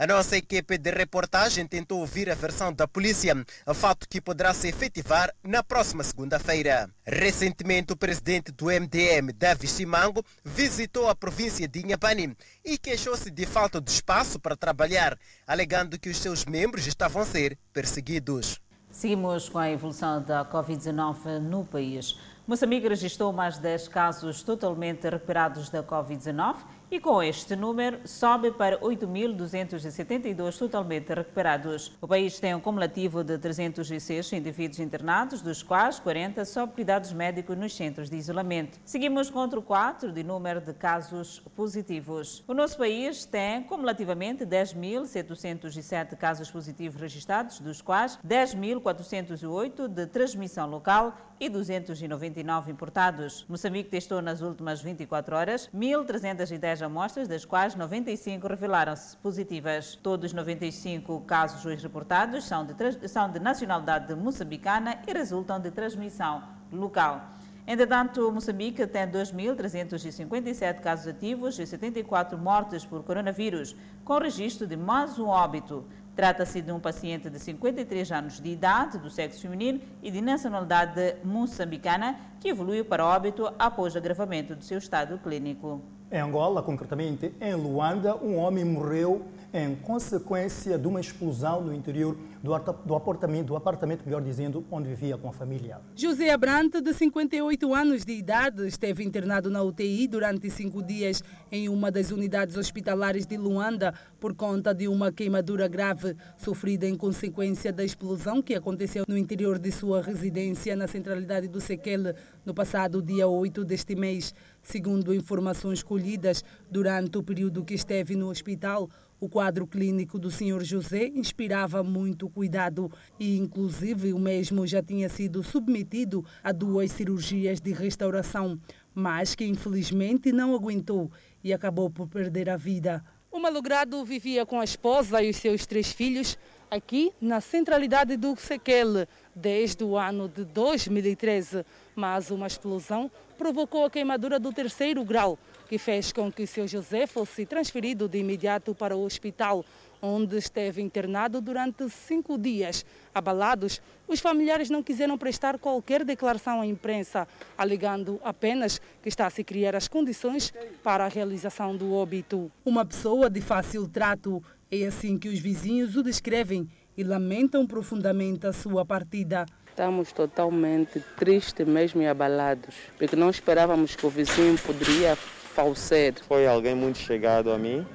[0.00, 3.34] A nossa equipe de reportagem tentou ouvir a versão da polícia,
[3.74, 6.88] fato que poderá se efetivar na próxima segunda-feira.
[7.04, 12.34] Recentemente, o presidente do MDM, Davi Simango, visitou a província de Inhapani
[12.64, 17.26] e queixou-se de falta de espaço para trabalhar, alegando que os seus membros estavam a
[17.26, 18.58] ser perseguidos.
[18.90, 22.18] Seguimos com a evolução da Covid-19 no país.
[22.46, 26.56] Moçambique registrou mais 10 casos totalmente recuperados da Covid-19
[26.90, 31.96] e com este número sobe para 8.272 totalmente recuperados.
[32.00, 37.56] O país tem um cumulativo de 306 indivíduos internados, dos quais 40 sob cuidados médicos
[37.56, 38.80] nos centros de isolamento.
[38.84, 42.42] Seguimos com outro quadro de número de casos positivos.
[42.48, 51.16] O nosso país tem cumulativamente 10.707 casos positivos registrados, dos quais 10.408 de transmissão local
[51.40, 53.46] e 299 importados.
[53.48, 59.98] Moçambique testou nas últimas 24 horas 1.310 amostras, das quais 95 revelaram-se positivas.
[60.02, 65.70] Todos os 95 casos hoje reportados são de, são de nacionalidade moçambicana e resultam de
[65.70, 67.40] transmissão local.
[67.66, 75.18] Entretanto, Moçambique tem 2.357 casos ativos e 74 mortes por coronavírus, com registro de mais
[75.18, 75.86] um óbito.
[76.14, 81.16] Trata-se de um paciente de 53 anos de idade, do sexo feminino e de nacionalidade
[81.24, 85.80] moçambicana, que evoluiu para óbito após agravamento do seu estado clínico.
[86.10, 92.16] Em Angola, concretamente em Luanda, um homem morreu em consequência de uma explosão no interior
[92.42, 92.54] do,
[92.94, 95.78] apartamento, do apartamento, melhor dizendo, onde vivia com a família.
[95.94, 101.68] José Abrante, de 58 anos de idade, esteve internado na UTI durante cinco dias em
[101.68, 107.72] uma das unidades hospitalares de Luanda por conta de uma queimadura grave sofrida em consequência
[107.72, 113.02] da explosão que aconteceu no interior de sua residência na centralidade do Sequele no passado
[113.02, 114.34] dia 8 deste mês.
[114.62, 118.88] Segundo informações colhidas durante o período que esteve no hospital,
[119.20, 120.64] o quadro clínico do Sr.
[120.64, 127.60] José inspirava muito cuidado e, inclusive, o mesmo já tinha sido submetido a duas cirurgias
[127.60, 128.58] de restauração,
[128.94, 131.10] mas que infelizmente não aguentou
[131.44, 133.04] e acabou por perder a vida.
[133.30, 136.38] O malogrado vivia com a esposa e os seus três filhos
[136.70, 143.90] aqui na centralidade do Sequele desde o ano de 2013, mas uma explosão provocou a
[143.90, 145.38] queimadura do terceiro grau
[145.70, 149.64] que fez com que seu José fosse transferido de imediato para o hospital,
[150.02, 152.84] onde esteve internado durante cinco dias.
[153.14, 157.24] Abalados, os familiares não quiseram prestar qualquer declaração à imprensa,
[157.56, 160.52] alegando apenas que está a se criar as condições
[160.82, 162.50] para a realização do óbito.
[162.64, 168.44] Uma pessoa de fácil trato, é assim que os vizinhos o descrevem e lamentam profundamente
[168.44, 169.46] a sua partida.
[169.68, 175.16] Estamos totalmente tristes mesmo e abalados, porque não esperávamos que o vizinho poderia
[175.50, 176.14] falecer.
[176.26, 177.86] Foi alguém muito chegado a mim,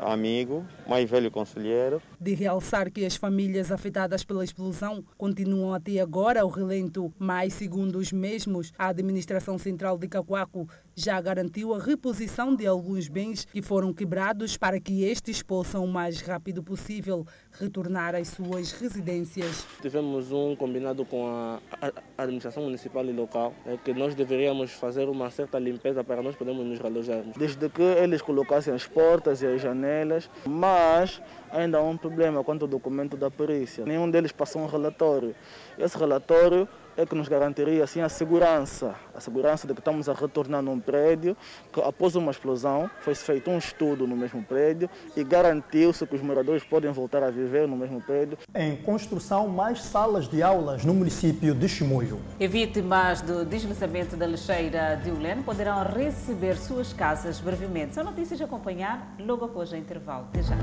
[0.00, 2.00] amigo, mais velho conselheiro.
[2.20, 7.98] De realçar que as famílias afetadas pela explosão continuam até agora ao relento, mas, segundo
[7.98, 13.60] os mesmos, a Administração Central de Cacoaco já garantiu a reposição de alguns bens que
[13.60, 19.66] foram quebrados para que estes possam o mais rápido possível retornar às suas residências.
[19.82, 21.60] Tivemos um combinado com a
[22.16, 26.64] administração municipal e local é que nós deveríamos fazer uma certa limpeza para nós podermos
[26.64, 27.36] nos realojarmos.
[27.36, 31.20] Desde que eles colocassem as portas e as janelas, mas
[31.50, 33.84] ainda há um problema quanto ao documento da perícia.
[33.84, 35.34] Nenhum deles passou um relatório.
[35.78, 36.66] Esse relatório
[36.96, 40.80] é que nos garantiria assim a segurança, a segurança de que estamos a retornar num
[40.80, 41.36] prédio
[41.72, 46.22] que após uma explosão foi feito um estudo no mesmo prédio e garantiu-se que os
[46.22, 48.38] moradores podem voltar a viver no mesmo prédio.
[48.54, 52.20] Em construção mais salas de aulas no município de Chimoio.
[52.40, 57.94] E vítimas do deslizamento da lixeira de Ulene poderão receber suas casas brevemente.
[57.94, 60.26] São notícias a acompanhar logo após o intervalo.
[60.32, 60.56] Até já.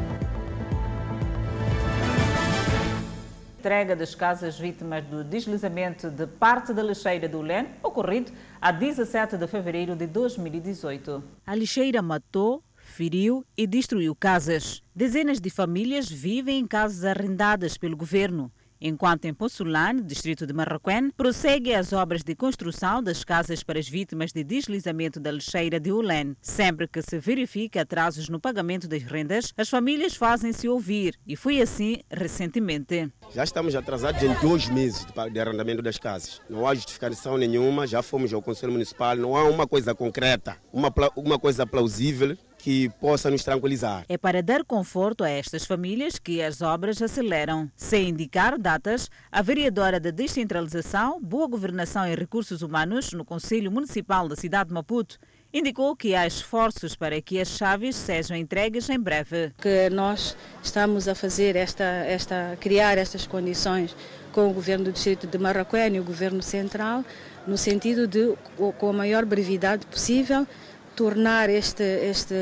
[3.64, 9.38] Entrega das casas vítimas do deslizamento de parte da lixeira do Len, ocorrido a 17
[9.38, 11.24] de fevereiro de 2018.
[11.48, 14.84] A lixeira matou, feriu e destruiu casas.
[14.94, 18.52] Dezenas de famílias vivem em casas arrendadas pelo governo
[18.84, 23.88] enquanto em Possulane, distrito de Marroquém, prossegue as obras de construção das casas para as
[23.88, 26.36] vítimas de deslizamento da lixeira de Ulen.
[26.42, 31.62] Sempre que se verifica atrasos no pagamento das rendas, as famílias fazem-se ouvir e foi
[31.62, 33.10] assim recentemente.
[33.34, 36.42] Já estamos atrasados em dois meses de arrendamento das casas.
[36.50, 40.94] Não há justificação nenhuma, já fomos ao Conselho Municipal, não há uma coisa concreta, uma,
[41.16, 44.06] uma coisa plausível que possa nos tranquilizar.
[44.08, 47.70] É para dar conforto a estas famílias que as obras aceleram.
[47.76, 54.30] Sem indicar datas, a vereadora da Descentralização, Boa Governação e Recursos Humanos no Conselho Municipal
[54.30, 55.20] da cidade de Maputo
[55.54, 59.52] indicou que há esforços para que as chaves sejam entregues em breve.
[59.62, 63.94] Que nós estamos a fazer esta, esta criar estas condições
[64.32, 67.04] com o governo do distrito de Marraquém e o governo central,
[67.46, 68.34] no sentido de,
[68.80, 70.48] com a maior brevidade possível,
[70.96, 72.36] tornar este, este,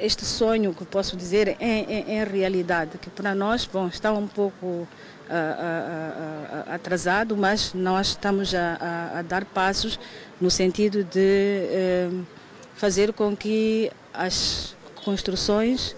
[0.00, 4.26] este sonho, que posso dizer, em, em, em realidade, que para nós bom, está um
[4.26, 9.98] pouco uh, uh, uh, atrasado, mas nós estamos a, dar passos
[10.40, 12.10] no sentido de eh,
[12.74, 15.94] fazer com que as construções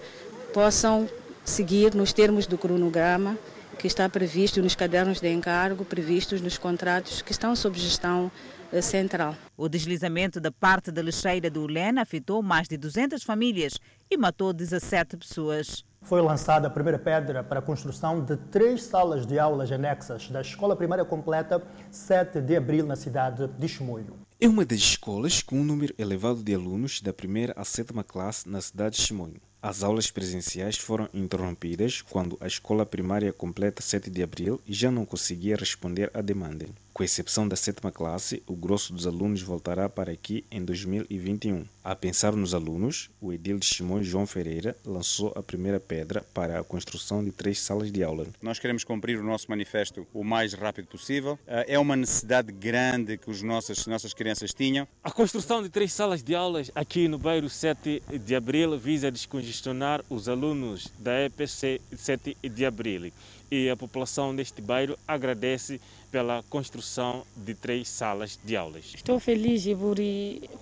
[0.53, 1.09] possam
[1.43, 3.37] seguir nos termos do cronograma
[3.77, 8.31] que está previsto nos cadernos de encargo, previstos nos contratos que estão sob gestão
[8.81, 9.35] central.
[9.55, 14.53] O deslizamento da parte da lixeira do Ulena afetou mais de 200 famílias e matou
[14.53, 15.83] 17 pessoas.
[16.01, 20.41] Foi lançada a primeira pedra para a construção de três salas de aulas anexas da
[20.41, 21.61] Escola Primária Completa
[21.91, 24.15] 7 de Abril na cidade de Chimoio.
[24.39, 28.47] É uma das escolas com um número elevado de alunos da primeira à sétima classe
[28.47, 29.41] na cidade de Chimoio.
[29.61, 34.91] As aulas presenciais foram interrompidas quando a escola primária completa 7 de abril e já
[34.91, 36.67] não conseguia responder à demanda.
[36.97, 41.63] Com exceção da sétima classe, o grosso dos alunos voltará para aqui em 2021.
[41.83, 46.59] A pensar nos alunos, o edil de Simão João Ferreira lançou a primeira pedra para
[46.59, 48.25] a construção de três salas de aula.
[48.41, 51.37] Nós queremos cumprir o nosso manifesto o mais rápido possível.
[51.45, 54.87] Eh, é uma necessidade grande que as nossas, nossas crianças tinham.
[55.03, 60.03] A construção de três salas de aulas aqui no bairro 7 de Abril visa descongestionar
[60.09, 63.11] os alunos da EPC 7 de Abril
[63.49, 65.79] e a população deste bairro agradece
[66.11, 68.93] pela construção de três salas de aulas.
[68.95, 69.97] Estou feliz por,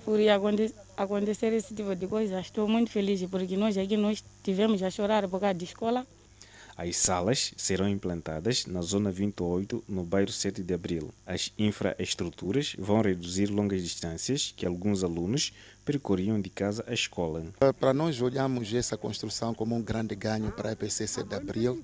[0.03, 0.19] por
[0.97, 2.39] acontecer esse tipo de coisa.
[2.39, 6.05] Estou muito feliz porque nós aqui nós tivemos a chorar por causa de escola.
[6.77, 11.09] As salas serão implantadas na Zona 28, no bairro 7 de Abril.
[11.25, 15.53] As infraestruturas vão reduzir longas distâncias que alguns alunos
[15.85, 17.45] percorriam de casa à escola.
[17.79, 21.81] Para nós olhamos essa construção como um grande ganho para a EPC 7 de Abril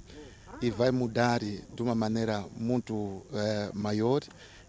[0.62, 4.22] e vai mudar de uma maneira muito é, maior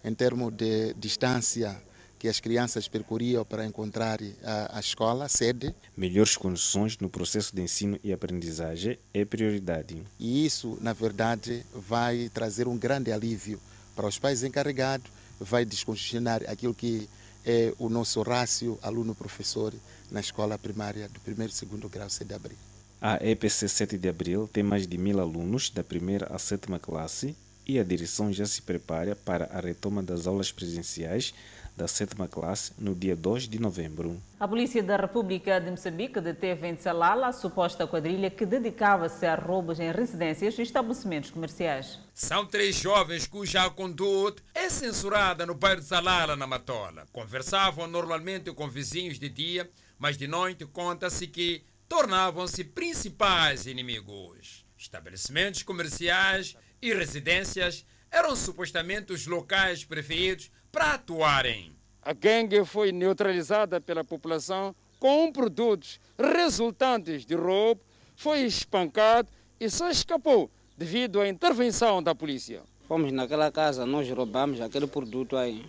[0.03, 1.79] em termos de distância
[2.17, 5.75] que as crianças percorriam para encontrar a, a, escola, a sede.
[5.95, 10.01] Melhores condições no processo de ensino e aprendizagem é prioridade.
[10.17, 13.59] E isso, na verdade, vai trazer um grande alívio
[13.93, 17.09] para os pais encarregados, vai descongestionar aquilo que
[17.45, 19.73] é o nosso rácio aluno-professor
[20.09, 22.57] na escola primária do primeiro e segundo grau C de abril.
[23.05, 27.35] A EPC 7 de Abril tem mais de mil alunos da primeira à sétima classe
[27.67, 31.33] e a direção já se prepara para a retoma das aulas presenciais
[31.75, 34.21] da sétima classe no dia 2 de novembro.
[34.39, 39.35] A Polícia da República de Moçambique deteve em Salala a suposta quadrilha que dedicava-se a
[39.35, 41.99] roubos em residências e estabelecimentos comerciais.
[42.13, 47.05] São três jovens cuja conduta é censurada no bairro de Salala, na Matola.
[47.11, 54.65] Conversavam normalmente com vizinhos de dia, mas de noite conta-se que tornavam-se principais inimigos.
[54.75, 61.71] Estabelecimentos comerciais e residências eram supostamente os locais preferidos para atuarem.
[62.01, 67.79] A gangue foi neutralizada pela população com produtos resultantes de roubo,
[68.15, 69.29] foi espancado
[69.59, 72.63] e só escapou devido à intervenção da polícia.
[72.87, 75.63] Fomos naquela casa, nós roubamos aquele produto aí.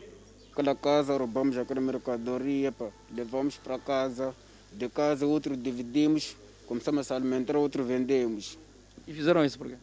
[0.51, 2.89] Aquela casa, roubamos aquela mercadoria, pá.
[3.14, 4.35] levamos para casa,
[4.75, 8.59] de casa, outro dividimos, começamos a alimentar, outro vendemos.
[9.07, 9.77] E fizeram isso por quê?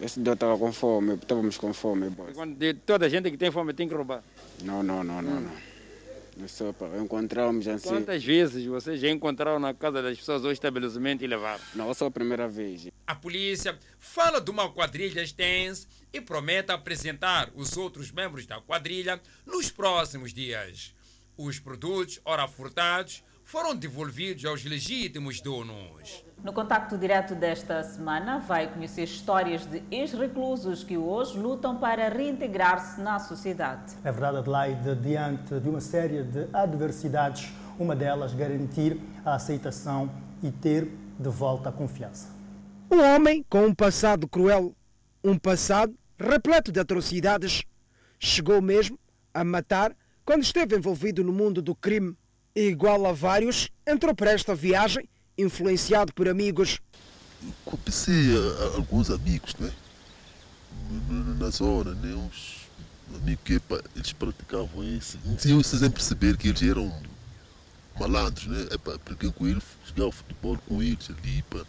[0.00, 2.10] Esse dia eu estava com fome, estávamos com fome.
[2.34, 4.22] Quando de toda gente que tem fome tem que roubar.
[4.62, 5.40] Não, não, não, não.
[5.40, 5.76] não.
[6.42, 7.88] É só para encontrarmos assim.
[7.88, 11.62] Quantas vezes vocês já encontraram na casa das pessoas o estabelecimento e levaram?
[11.74, 12.88] Não, essa é a primeira vez.
[13.06, 19.20] A polícia fala de uma quadrilha extensa e promete apresentar os outros membros da quadrilha
[19.46, 20.94] nos próximos dias.
[21.38, 26.24] Os produtos, ora furtados, foram devolvidos aos legítimos donos.
[26.42, 33.00] No contacto direto desta semana, vai conhecer histórias de ex-reclusos que hoje lutam para reintegrar-se
[33.00, 33.94] na sociedade.
[34.02, 40.10] É verdade, Adelaide, diante de uma série de adversidades, uma delas garantir a aceitação
[40.42, 42.28] e ter de volta a confiança.
[42.90, 44.74] Um homem com um passado cruel,
[45.22, 47.62] um passado repleto de atrocidades,
[48.18, 48.98] chegou mesmo
[49.32, 52.16] a matar quando esteve envolvido no mundo do crime.
[52.56, 56.80] Igual a vários, entrou para esta viagem influenciado por amigos.
[57.66, 58.32] Conheci
[58.74, 59.70] alguns amigos, né?
[61.38, 62.14] Na zona, né?
[62.14, 62.66] Uns
[63.14, 63.60] amigos que
[63.94, 65.18] eles praticavam isso.
[65.44, 66.90] Eu sem perceber que eles eram
[68.00, 68.68] malandros, né?
[68.70, 71.62] Epa, porque com eles, jogava futebol com eles ali, epa,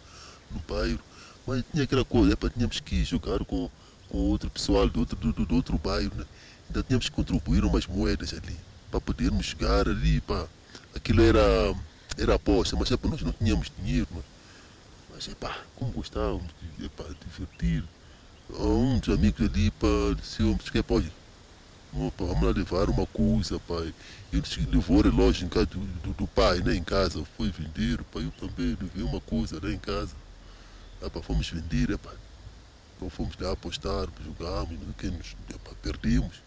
[0.50, 1.00] no bairro.
[1.46, 3.70] Mas tinha aquela coisa, epa, tínhamos que jogar com,
[4.08, 6.24] com outro pessoal do outro, do, do outro bairro, né?
[6.70, 8.56] Então tínhamos que contribuir umas moedas ali,
[8.90, 10.46] para podermos jogar ali, para
[10.94, 11.74] aquilo era,
[12.16, 14.08] era aposta, mas epa, nós não tínhamos dinheiro.
[14.10, 14.24] Mas,
[15.14, 16.46] mas epá, como gostávamos
[16.78, 16.88] de
[17.24, 17.84] divertir.
[18.50, 19.70] Um dos amigos ali
[20.16, 20.38] disse,
[20.72, 20.84] que
[21.92, 23.92] vamos lá levar uma coisa, pai.
[24.32, 28.02] Ele levou o relógio em casa do, do, do, pai, né, em casa, foi vender,
[28.04, 30.14] pai, eu também levei uma coisa lá em casa.
[31.02, 32.12] Epá, fomos vender, epá.
[32.96, 36.42] Então fomos lá apostar, jogamos, que nos epá, perdemos.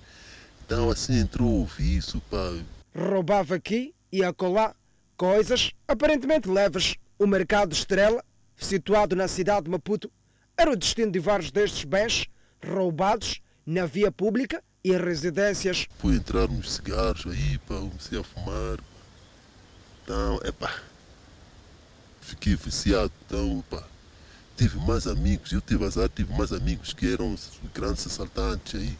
[0.66, 2.66] Então assim entrou o vício, pai.
[2.96, 4.76] Roubava aqui e acolá
[5.16, 6.96] coisas aparentemente leves.
[7.18, 8.24] O mercado Estrela,
[8.58, 10.12] situado na cidade de Maputo,
[10.58, 12.28] era o destino de vários destes bens
[12.64, 15.88] roubados na via pública e em residências.
[16.00, 18.80] Fui entrar nos cigarros aí, pá, comecei a fumar.
[20.04, 20.74] Então, epá,
[22.22, 23.12] fiquei viciado.
[23.26, 23.84] Então, pá,
[24.58, 27.36] tive mais amigos, eu tive azar, tive mais amigos que eram
[27.74, 28.98] grandes assaltantes aí.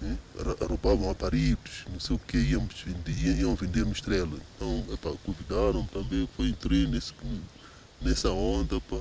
[0.00, 0.18] Né?
[0.60, 4.38] Roubavam aparelhos, não sei o que, íamos vender, iam vender no estrela.
[4.54, 7.14] Então, epá, convidaram também, foi entrei nesse,
[8.00, 8.98] nessa onda, pá.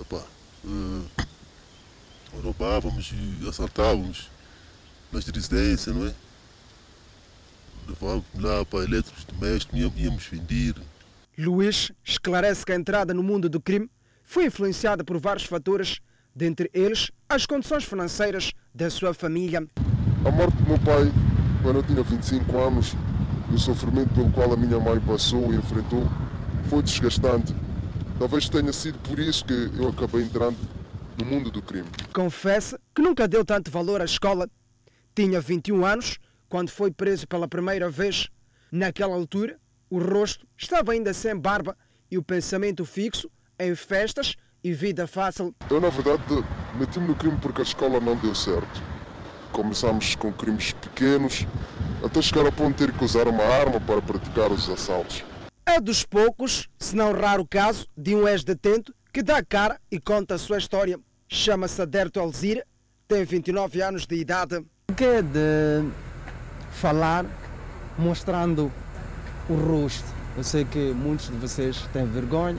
[0.00, 0.24] Epá,
[0.64, 1.04] uh,
[2.42, 4.30] roubávamos e assaltávamos
[5.12, 6.14] nas residências, não é?
[7.88, 10.74] Levávamos lá para eletrodomésticos, íamos vender.
[11.36, 13.90] Luís esclarece que a entrada no mundo do crime
[14.24, 16.00] foi influenciada por vários fatores,
[16.34, 19.66] dentre eles as condições financeiras da sua família.
[20.24, 21.12] A morte do meu pai,
[21.62, 22.94] quando eu tinha 25 anos,
[23.50, 26.06] e o sofrimento pelo qual a minha mãe passou e enfrentou,
[26.68, 27.54] foi desgastante.
[28.18, 30.56] Talvez tenha sido por isso que eu acabei entrando
[31.16, 31.88] no mundo do crime.
[32.12, 34.48] Confessa que nunca deu tanto valor à escola.
[35.14, 38.28] Tinha 21 anos quando foi preso pela primeira vez.
[38.70, 39.58] Naquela altura,
[39.88, 41.76] o rosto estava ainda sem barba
[42.10, 45.54] e o pensamento fixo em festas e vida fácil.
[45.70, 46.22] Eu, na verdade,
[46.78, 48.82] meti-me no crime porque a escola não deu certo.
[49.52, 51.46] Começámos com crimes pequenos,
[52.04, 55.24] até chegar ao ponto de ter que usar uma arma para praticar os assaltos.
[55.64, 60.34] É dos poucos, se não raro caso, de um ex-detento que dá cara e conta
[60.34, 60.98] a sua história.
[61.28, 62.64] Chama-se Aderto Alzira,
[63.06, 64.64] tem 29 anos de idade.
[64.96, 65.88] Que é de
[66.72, 67.26] falar
[67.98, 68.72] mostrando
[69.48, 70.06] o rosto.
[70.36, 72.58] Eu sei que muitos de vocês têm vergonha,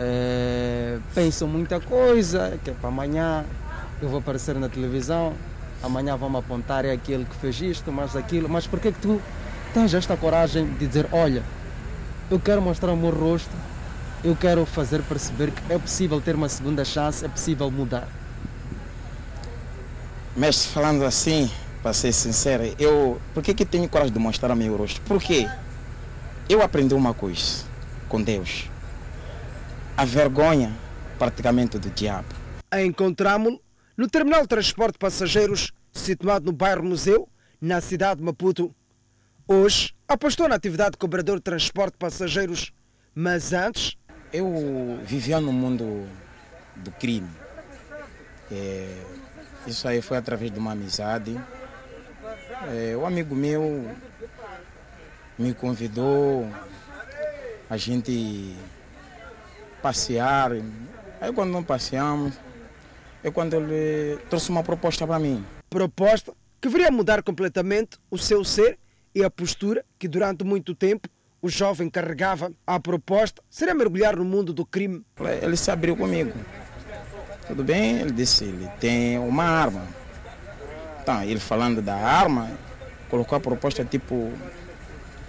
[0.00, 3.44] é, pensam muita coisa, que é para amanhã
[4.00, 5.34] eu vou aparecer na televisão,
[5.82, 8.48] amanhã vão apontar é aquele que fez isto, mas aquilo.
[8.48, 9.20] Mas por que que tu
[9.74, 11.42] tens esta coragem de dizer, olha,
[12.30, 13.50] eu quero mostrar o meu rosto,
[14.22, 18.08] eu quero fazer perceber que é possível ter uma segunda chance, é possível mudar.
[20.36, 21.50] Mestre, falando assim,
[21.82, 23.20] para ser sincero, eu.
[23.34, 25.00] Por que, que tenho coragem de mostrar o meu rosto?
[25.00, 25.48] Porque
[26.48, 27.64] eu aprendi uma coisa
[28.08, 28.70] com Deus.
[29.98, 30.72] A vergonha,
[31.18, 32.28] praticamente, do diabo.
[32.72, 33.60] Encontramos-lo
[33.96, 37.28] no terminal de transporte de passageiros, situado no bairro Museu,
[37.60, 38.72] na cidade de Maputo.
[39.48, 42.72] Hoje, apostou na atividade de cobrador de transporte de passageiros,
[43.12, 43.96] mas antes.
[44.32, 46.06] Eu vivia no mundo
[46.76, 47.30] do crime.
[48.52, 49.02] É,
[49.66, 51.36] isso aí foi através de uma amizade.
[52.72, 53.92] É, um amigo meu
[55.36, 56.48] me convidou
[57.68, 58.54] a gente
[59.82, 60.52] passear.
[61.20, 62.34] Aí quando não passeamos,
[63.22, 65.44] é quando ele trouxe uma proposta para mim.
[65.68, 68.78] Proposta que viria mudar completamente o seu ser
[69.14, 71.08] e a postura que durante muito tempo
[71.40, 72.52] o jovem carregava.
[72.66, 75.04] A proposta seria mergulhar no mundo do crime.
[75.42, 76.32] Ele se abriu comigo.
[77.46, 78.00] Tudo bem?
[78.00, 79.86] Ele disse ele tem uma arma.
[81.02, 82.50] Então, ele falando da arma,
[83.08, 84.30] colocou a proposta tipo,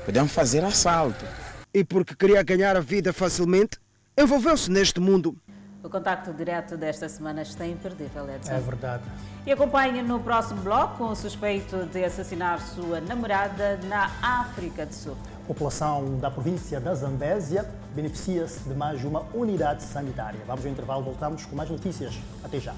[0.05, 1.25] podemos fazer assalto.
[1.73, 3.77] E porque queria ganhar a vida facilmente,
[4.19, 5.35] envolveu-se neste mundo.
[5.81, 8.51] O contacto direto desta semana está imperdível, Edson.
[8.51, 9.03] É verdade.
[9.45, 15.15] E acompanhe no próximo bloco o suspeito de assassinar sua namorada na África do Sul.
[15.45, 17.65] A população da província da Zambésia
[17.95, 20.41] beneficia-se de mais uma unidade sanitária.
[20.45, 22.13] Vamos ao intervalo, voltamos com mais notícias.
[22.43, 22.75] Até já.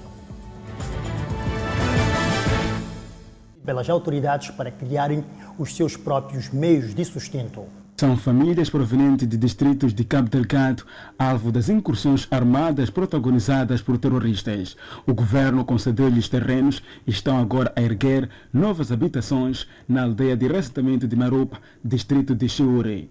[3.64, 5.24] Pelas autoridades para criarem
[5.58, 7.66] os seus próprios meios de sustento.
[8.02, 10.82] São famílias provenientes de distritos de Cabo Delgado,
[11.16, 14.76] alvo das incursões armadas protagonizadas por terroristas.
[15.06, 21.06] O governo concedeu-lhes terrenos e estão agora a erguer novas habitações na aldeia de reassentamento
[21.06, 23.08] de Marupa, distrito de Chiure.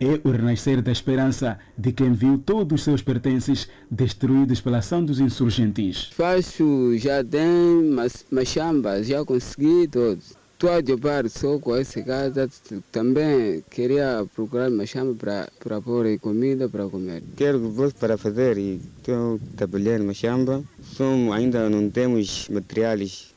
[0.00, 5.04] É o renascer da esperança de quem viu todos os seus pertences destruídos pela ação
[5.04, 6.10] dos insurgentes.
[6.12, 10.34] Faço jardim, mas machamba, já consegui todos.
[10.64, 12.48] Jogar só com essa casa.
[12.90, 17.22] Também queria procurar machamba para, para pôr comida para comer.
[17.36, 20.64] Quero que volte para fazer e estou trabalhando machamba.
[20.82, 23.33] Som, ainda não temos materiais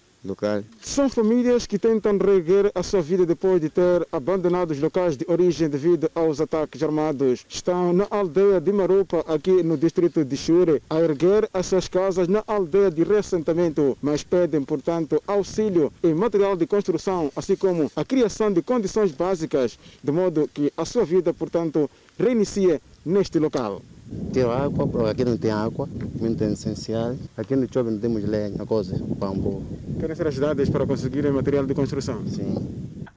[0.81, 5.25] São famílias que tentam reerguer a sua vida depois de ter abandonado os locais de
[5.27, 7.45] origem devido aos ataques armados.
[7.49, 12.27] Estão na aldeia de Marupa, aqui no distrito de Chure, a erguer as suas casas
[12.27, 18.03] na aldeia de reassentamento, mas pedem, portanto, auxílio em material de construção, assim como a
[18.03, 23.81] criação de condições básicas, de modo que a sua vida, portanto, reinicie neste local.
[24.31, 25.87] Tem água, aqui não tem água,
[26.19, 27.15] muito essencial.
[27.35, 29.63] Aqui no chove não temos lenha, coisa, bambu.
[29.99, 32.25] Querem ser ajudadas para conseguirem material de construção?
[32.27, 32.55] Sim.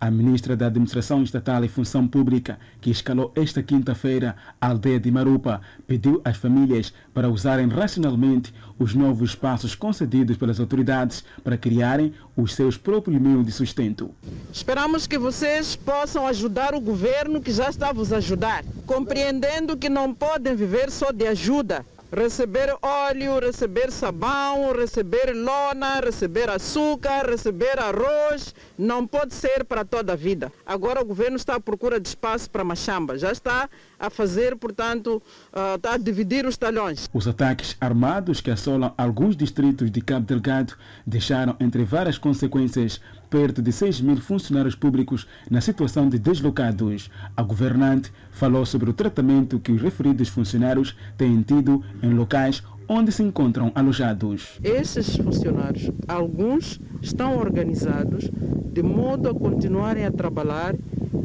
[0.01, 5.11] A ministra da Administração Estatal e Função Pública, que escalou esta quinta-feira a aldeia de
[5.11, 12.15] Marupa, pediu às famílias para usarem racionalmente os novos espaços concedidos pelas autoridades para criarem
[12.35, 14.11] os seus próprios meios de sustento.
[14.51, 19.91] Esperamos que vocês possam ajudar o governo que já está a vos ajudar, compreendendo que
[19.91, 27.79] não podem viver só de ajuda, receber óleo, receber sabão, receber lona, receber açúcar, receber
[27.79, 30.53] arroz, não pode ser para toda a vida.
[30.67, 35.23] Agora o governo está à procura de espaço para Machamba, já está a fazer, portanto,
[35.53, 37.09] uh, está a dividir os talhões.
[37.13, 40.75] Os ataques armados que assolam alguns distritos de Cabo Delgado
[41.07, 43.01] deixaram, entre várias consequências,
[43.31, 47.11] perto de 6 mil funcionários públicos na situação de deslocados.
[47.37, 53.13] A governante falou sobre o tratamento que os referidos funcionários têm tido em locais onde
[53.13, 54.59] se encontram alojados.
[54.65, 58.29] Esses funcionários, alguns estão organizados
[58.73, 60.75] de modo a continuarem a trabalhar,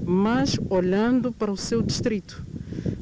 [0.05, 2.45] mas olhando para o seu distrito.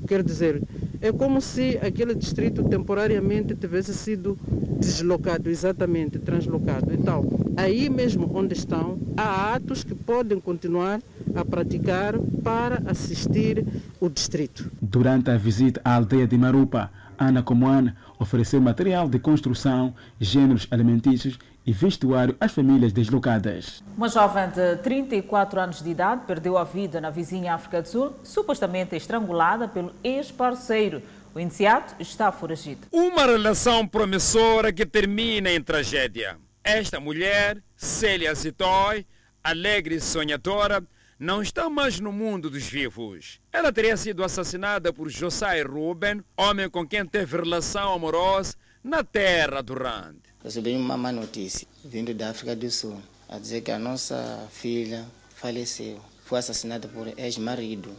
[0.08, 0.64] Quer dizer,
[1.04, 4.40] é como se aquele distrito temporariamente tivesse sido
[4.80, 6.94] deslocado, exatamente, translocado.
[6.94, 11.02] Então, aí mesmo onde estão, há atos que podem continuar
[11.36, 13.66] a praticar para assistir
[14.00, 14.72] o distrito.
[14.82, 21.38] Durante a visita à aldeia de Marupa, Ana Comoana ofereceu material de construção, gêneros alimentícios
[21.66, 23.84] e vestuário às famílias deslocadas.
[23.98, 28.14] Uma jovem de 34 anos de idade perdeu a vida na vizinha África do Sul,
[28.24, 31.02] supostamente estrangulada pelo ex-parceiro.
[31.34, 32.88] O indiciado está foragido.
[32.92, 36.38] Uma relação promissora que termina em tragédia.
[36.64, 39.06] Esta mulher, Célia Zitói,
[39.44, 40.84] alegre e sonhadora,
[41.20, 43.40] não está mais no mundo dos vivos.
[43.52, 49.62] Ela teria sido assassinada por Josai Ruben, homem com quem teve relação amorosa na terra
[49.62, 50.18] do Rand.
[50.44, 55.06] Recebi uma má notícia, vindo da África do Sul, a dizer que a nossa filha
[55.36, 56.02] faleceu.
[56.26, 57.90] Foi assassinada por ex-marido,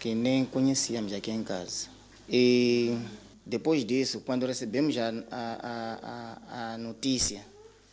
[0.00, 1.88] que nem conhecíamos aqui em casa.
[2.26, 2.96] E
[3.44, 7.44] depois disso, quando recebemos a, a, a, a notícia,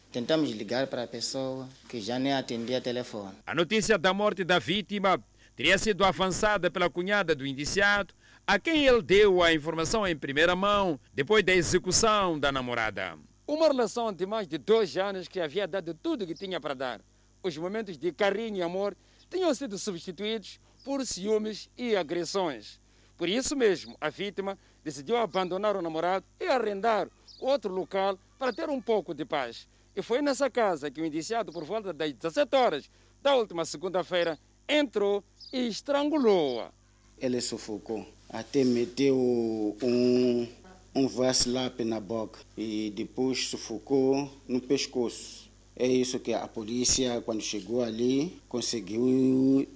[0.10, 3.36] tentamos ligar para a pessoa que já nem atendia telefone.
[3.46, 5.22] A notícia da morte da vítima
[5.54, 8.14] teria sido avançada pela cunhada do indiciado,
[8.48, 13.18] a quem ele deu a informação em primeira mão depois da execução da namorada.
[13.52, 17.02] Uma relação de mais de dois anos que havia dado tudo que tinha para dar.
[17.44, 18.96] Os momentos de carinho e amor
[19.30, 22.80] tinham sido substituídos por ciúmes e agressões.
[23.18, 27.10] Por isso mesmo, a vítima decidiu abandonar o namorado e arrendar
[27.42, 29.68] outro local para ter um pouco de paz.
[29.94, 32.90] E foi nessa casa que o indiciado, por volta das 17 horas
[33.22, 35.22] da última segunda-feira, entrou
[35.52, 36.72] e estrangulou-a.
[37.20, 39.18] Ele sufocou, até meteu
[39.84, 40.48] um,
[40.94, 45.50] um vasilap na boca e depois sufocou no pescoço.
[45.76, 49.68] É isso que a polícia, quando chegou ali, conseguiu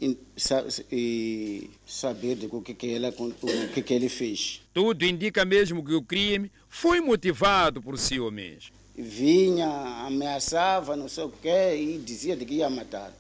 [1.86, 4.62] saber do que, que, ela, o que, que ele fez.
[4.74, 8.72] Tudo indica mesmo que o crime foi motivado por ciúmes.
[8.96, 9.68] Vinha,
[10.06, 13.12] ameaçava, não sei o quê, e dizia de que ia matar.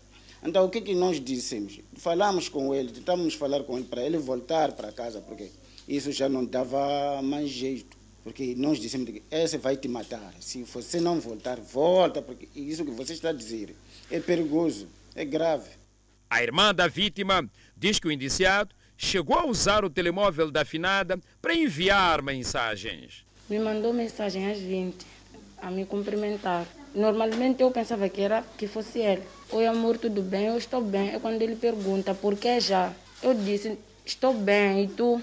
[0.44, 1.80] Então o que, que nós dissemos?
[1.96, 5.50] Falamos com ele, tentamos falar com ele para ele voltar para casa, porque
[5.88, 7.96] isso já não dava mais jeito.
[8.24, 10.34] Porque nós dissemos que esse vai te matar.
[10.40, 13.76] Se você não voltar, volta, porque isso que você está a dizer
[14.10, 15.70] é perigoso, é grave.
[16.28, 21.20] A irmã da vítima diz que o indiciado chegou a usar o telemóvel da finada
[21.40, 23.24] para enviar mensagens.
[23.48, 25.06] Me mandou mensagem às 20
[25.62, 26.66] a me cumprimentar.
[26.96, 29.22] Normalmente eu pensava que era que fosse ele.
[29.52, 30.48] Oi amor, tudo bem?
[30.48, 31.14] Eu estou bem.
[31.14, 32.92] É quando ele pergunta por que já.
[33.22, 34.84] Eu disse, estou bem.
[34.84, 35.22] E tu,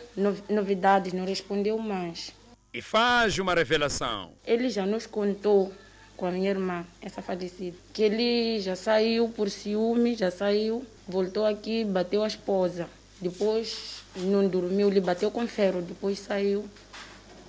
[0.48, 2.32] novidades, não respondeu mais
[2.72, 4.32] e faz uma revelação.
[4.46, 5.72] Ele já nos contou
[6.16, 11.44] com a minha irmã, essa falecida, que ele já saiu por ciúme, já saiu, voltou
[11.44, 12.88] aqui, bateu a esposa.
[13.20, 16.64] Depois não dormiu, ele bateu com ferro, depois saiu,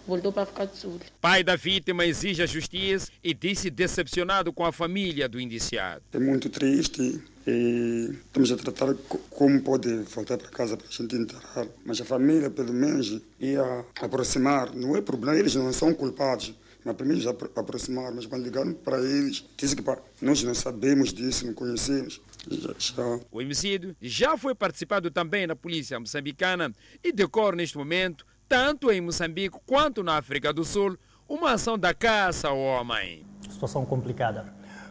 [0.07, 0.99] voltou para ficar de sul.
[1.21, 6.03] Pai da vítima exige a justiça e disse decepcionado com a família do indiciado.
[6.13, 8.93] É muito triste e estamos a tratar
[9.29, 11.67] como pode voltar para casa para a gente enterrar.
[11.85, 14.73] Mas a família, pelo menos, ia aproximar.
[14.73, 16.53] Não é problema, eles não são culpados.
[16.85, 21.13] Mas primeiro já aproximar, mas quando ligaram para eles, disse que pá, nós não sabemos
[21.13, 22.19] disso, não conhecemos.
[22.49, 23.19] Já, já.
[23.31, 29.01] O homicídio já foi participado também na polícia moçambicana e decorre neste momento, tanto em
[29.01, 30.95] Moçambique quanto na África do Sul,
[31.27, 33.25] uma ação da caça ao homem.
[33.49, 34.45] Situação complicada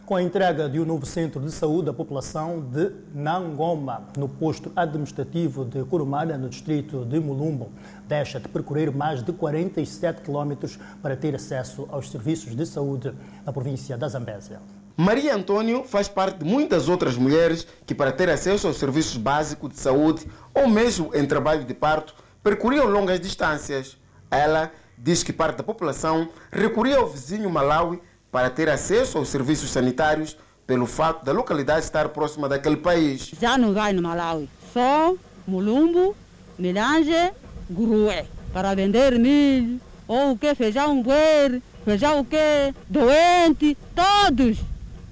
[0.05, 4.69] com a entrega de um novo centro de saúde à população de Nangoma, no posto
[4.75, 7.71] administrativo de Curumana, no distrito de Mulumbo.
[8.05, 13.13] Deixa de percorrer mais de 47 quilómetros para ter acesso aos serviços de saúde
[13.45, 14.59] na província da Zambésia.
[14.97, 19.69] Maria Antônio faz parte de muitas outras mulheres que, para ter acesso aos serviços básicos
[19.69, 22.13] de saúde ou mesmo em trabalho de parto,
[22.43, 23.97] percorriam longas distâncias.
[24.29, 29.71] Ela diz que parte da população recorria ao vizinho Malawi para ter acesso aos serviços
[29.71, 30.37] sanitários
[30.67, 33.31] pelo fato da localidade estar próxima daquele país.
[33.39, 35.13] Já não vai no Malawi, só
[35.47, 36.15] Mulumbo,
[36.57, 37.31] Milange,
[37.69, 44.57] Gurué, para vender milho, ou o que, feijão buer, feijão o que, doente, todos.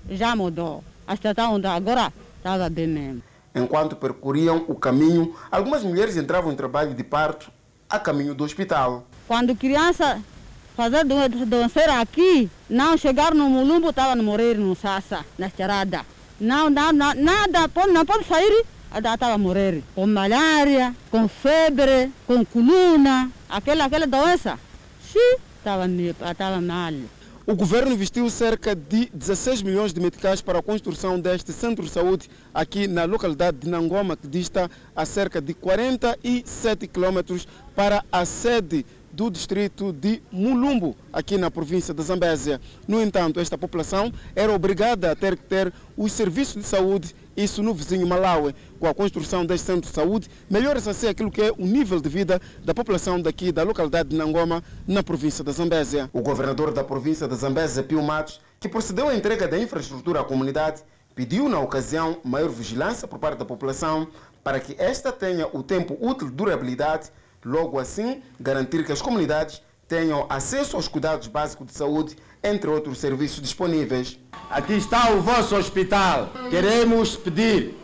[0.09, 0.83] Já mudou.
[1.07, 3.30] A situação agora estava bem mesmo.
[3.53, 7.51] Enquanto percorriam o caminho, algumas mulheres entravam em trabalho de parto
[7.89, 9.03] a caminho do hospital.
[9.27, 10.21] Quando criança
[10.75, 16.05] fazer doenceira aqui, não chegar no Mulumbo, estava a morrer no Sassa, na estrada.
[16.39, 19.83] Não, não, não, nada, não pode sair, estava a morrer.
[19.93, 24.57] Com malária, com febre, com coluna, aquela, aquela doença.
[25.11, 26.93] Sim, estava mal.
[27.51, 31.91] O governo investiu cerca de 16 milhões de meticais para a construção deste centro de
[31.91, 37.45] saúde aqui na localidade de Nangoma, que dista a cerca de 47 quilômetros
[37.75, 42.61] para a sede do distrito de Mulumbo, aqui na província de Zambésia.
[42.87, 47.63] No entanto, esta população era obrigada a ter que ter os serviços de saúde, isso
[47.63, 48.55] no vizinho Malawi.
[48.79, 52.09] Com a construção deste centro de saúde, melhora-se assim aquilo que é o nível de
[52.09, 56.09] vida da população daqui da localidade de Nangoma, na província de Zambésia.
[56.13, 60.23] O governador da província de Zambésia, Pio Matos, que procedeu à entrega da infraestrutura à
[60.23, 60.83] comunidade,
[61.15, 64.07] pediu na ocasião maior vigilância por parte da população
[64.43, 67.11] para que esta tenha o tempo útil de durabilidade
[67.43, 69.61] Logo assim, garantir que as comunidades
[69.91, 74.17] tenham acesso aos cuidados básicos de saúde, entre outros serviços disponíveis.
[74.49, 76.31] Aqui está o vosso hospital.
[76.49, 77.75] Queremos pedir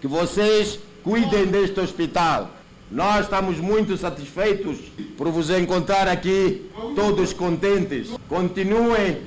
[0.00, 2.50] que vocês cuidem deste hospital.
[2.90, 4.78] Nós estamos muito satisfeitos
[5.16, 8.10] por vos encontrar aqui, todos contentes.
[8.28, 9.22] Continuem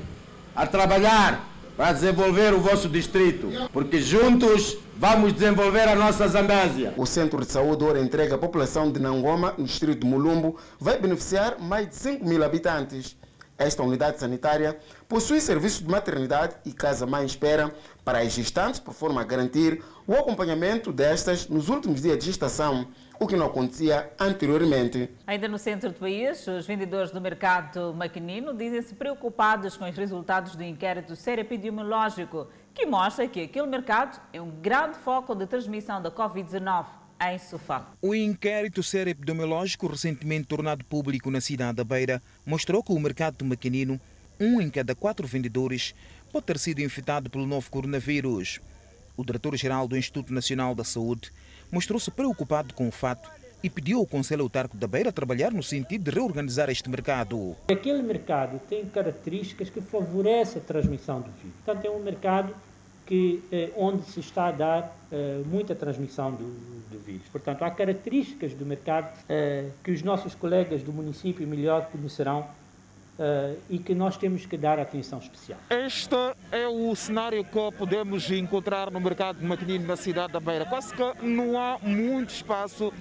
[0.53, 6.91] a trabalhar para desenvolver o vosso distrito, porque juntos Vamos desenvolver a nossa Zambésia.
[6.97, 10.97] O Centro de Saúde, ora entregue à população de Nangoma, no distrito de Mulumbo, vai
[10.97, 13.15] beneficiar mais de 5 mil habitantes.
[13.59, 14.75] Esta unidade sanitária
[15.07, 17.71] possui serviços de maternidade e casa-mãe espera
[18.03, 22.87] para as gestantes, por forma a garantir o acompanhamento destas nos últimos dias de gestação,
[23.19, 25.09] o que não acontecia anteriormente.
[25.25, 30.55] Ainda no centro do país, os vendedores do mercado maquinino dizem-se preocupados com os resultados
[30.55, 36.01] do inquérito ser epidemiológico que mostra que aquele mercado é um grande foco de transmissão
[36.01, 36.85] da Covid-19
[37.19, 37.87] em Sofá.
[38.01, 43.37] O inquérito ser epidemiológico recentemente tornado público na cidade da Beira mostrou que o mercado
[43.37, 43.99] do maquinino,
[44.39, 45.95] um em cada quatro vendedores,
[46.31, 48.59] pode ter sido infectado pelo novo coronavírus.
[49.15, 51.31] O diretor-geral do Instituto Nacional da Saúde
[51.71, 53.29] mostrou-se preocupado com o fato
[53.63, 57.55] e pediu ao Conselho Autarco da Beira trabalhar no sentido de reorganizar este mercado.
[57.69, 61.55] Aquele mercado tem características que favorecem a transmissão do vírus.
[61.65, 62.55] Portanto, é um mercado
[63.05, 66.43] que, eh, onde se está a dar eh, muita transmissão do,
[66.91, 67.23] do, vírus.
[67.31, 72.45] Portanto, há características do mercado eh, que os nossos colegas do município melhor conhecerão
[73.17, 75.59] Uh, e que nós temos que dar atenção especial.
[75.71, 76.15] Este
[76.51, 80.65] é o cenário que podemos encontrar no mercado maquinino na cidade da Beira.
[80.65, 82.93] Quase que não há muito espaço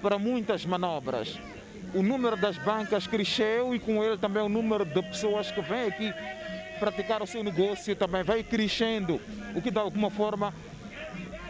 [0.00, 1.38] para muitas manobras.
[1.94, 5.86] O número das bancas cresceu e com ele também o número de pessoas que vêm
[5.86, 6.14] aqui
[6.78, 9.20] praticar o seu negócio também vai crescendo,
[9.54, 10.54] o que de alguma forma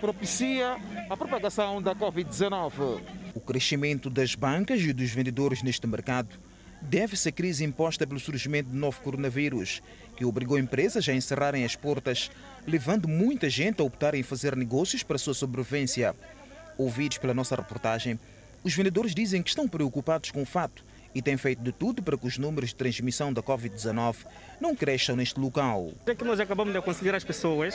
[0.00, 0.76] propicia
[1.08, 3.00] a propagação da Covid-19.
[3.34, 6.28] O crescimento das bancas e dos vendedores neste mercado
[6.80, 9.82] deve-se à crise imposta pelo surgimento do novo coronavírus,
[10.16, 12.30] que obrigou empresas a encerrarem as portas,
[12.66, 16.14] levando muita gente a optar em fazer negócios para sua sobrevivência.
[16.76, 18.18] Ouvidos pela nossa reportagem,
[18.62, 20.84] os vendedores dizem que estão preocupados com o fato
[21.18, 24.18] e têm feito de tudo para que os números de transmissão da Covid-19
[24.60, 25.90] não cresçam neste local.
[26.06, 27.74] É que nós acabamos de aconselhar as pessoas,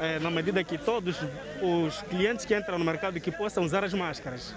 [0.00, 1.18] é, na medida que todos
[1.60, 4.54] os clientes que entram no mercado que possam usar as máscaras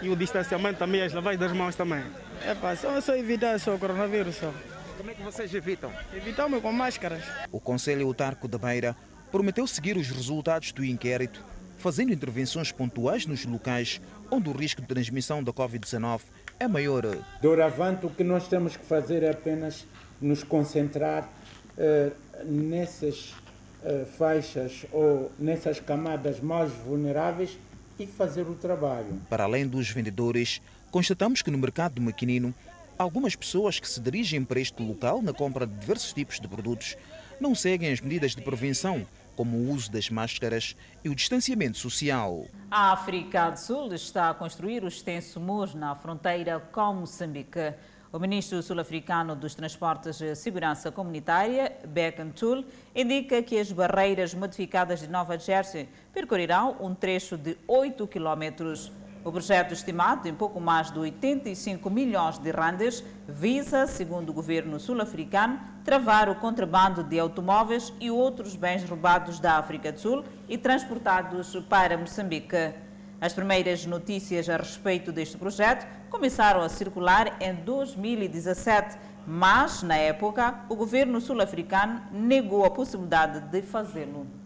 [0.00, 2.02] e o distanciamento também, as lavagens das mãos também.
[2.42, 4.50] É pá, só, só evitar só o coronavírus só.
[4.96, 5.92] Como é que vocês evitam?
[6.14, 7.22] Evitamos com máscaras.
[7.52, 8.96] O Conselho Autarco da Beira
[9.30, 11.44] prometeu seguir os resultados do inquérito,
[11.76, 14.00] fazendo intervenções pontuais nos locais
[14.30, 16.22] onde o risco de transmissão da Covid-19
[16.58, 17.04] é maior.
[17.40, 19.86] Doravante, o que nós temos que fazer é apenas
[20.20, 21.28] nos concentrar
[21.76, 22.12] uh,
[22.44, 23.34] nessas
[23.82, 27.56] uh, faixas ou nessas camadas mais vulneráveis
[27.98, 29.20] e fazer o trabalho.
[29.28, 32.54] Para além dos vendedores, constatamos que no mercado do maquinino,
[32.96, 36.96] algumas pessoas que se dirigem para este local na compra de diversos tipos de produtos
[37.40, 39.06] não seguem as medidas de prevenção,
[39.38, 40.74] como o uso das máscaras
[41.04, 42.44] e o distanciamento social.
[42.68, 47.72] A África do Sul está a construir o extenso muro na fronteira com Moçambique.
[48.12, 54.98] O ministro sul-africano dos Transportes e Segurança Comunitária, Beckham Tool, indica que as barreiras modificadas
[54.98, 58.90] de Nova Jersey percorrerão um trecho de 8 quilómetros.
[59.24, 64.78] O projeto, estimado em pouco mais de 85 milhões de randes, visa, segundo o governo
[64.78, 70.56] sul-africano, travar o contrabando de automóveis e outros bens roubados da África do Sul e
[70.56, 72.72] transportados para Moçambique.
[73.20, 78.96] As primeiras notícias a respeito deste projeto começaram a circular em 2017,
[79.26, 84.37] mas, na época, o governo sul-africano negou a possibilidade de fazê-lo.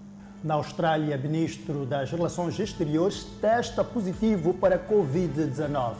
[0.44, 5.94] Na Austrália, ministro das Relações Exteriores testa positivo para a Covid-19.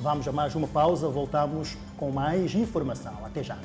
[0.00, 3.12] Vamos a mais uma pausa, voltamos com mais informação.
[3.22, 3.58] Até já.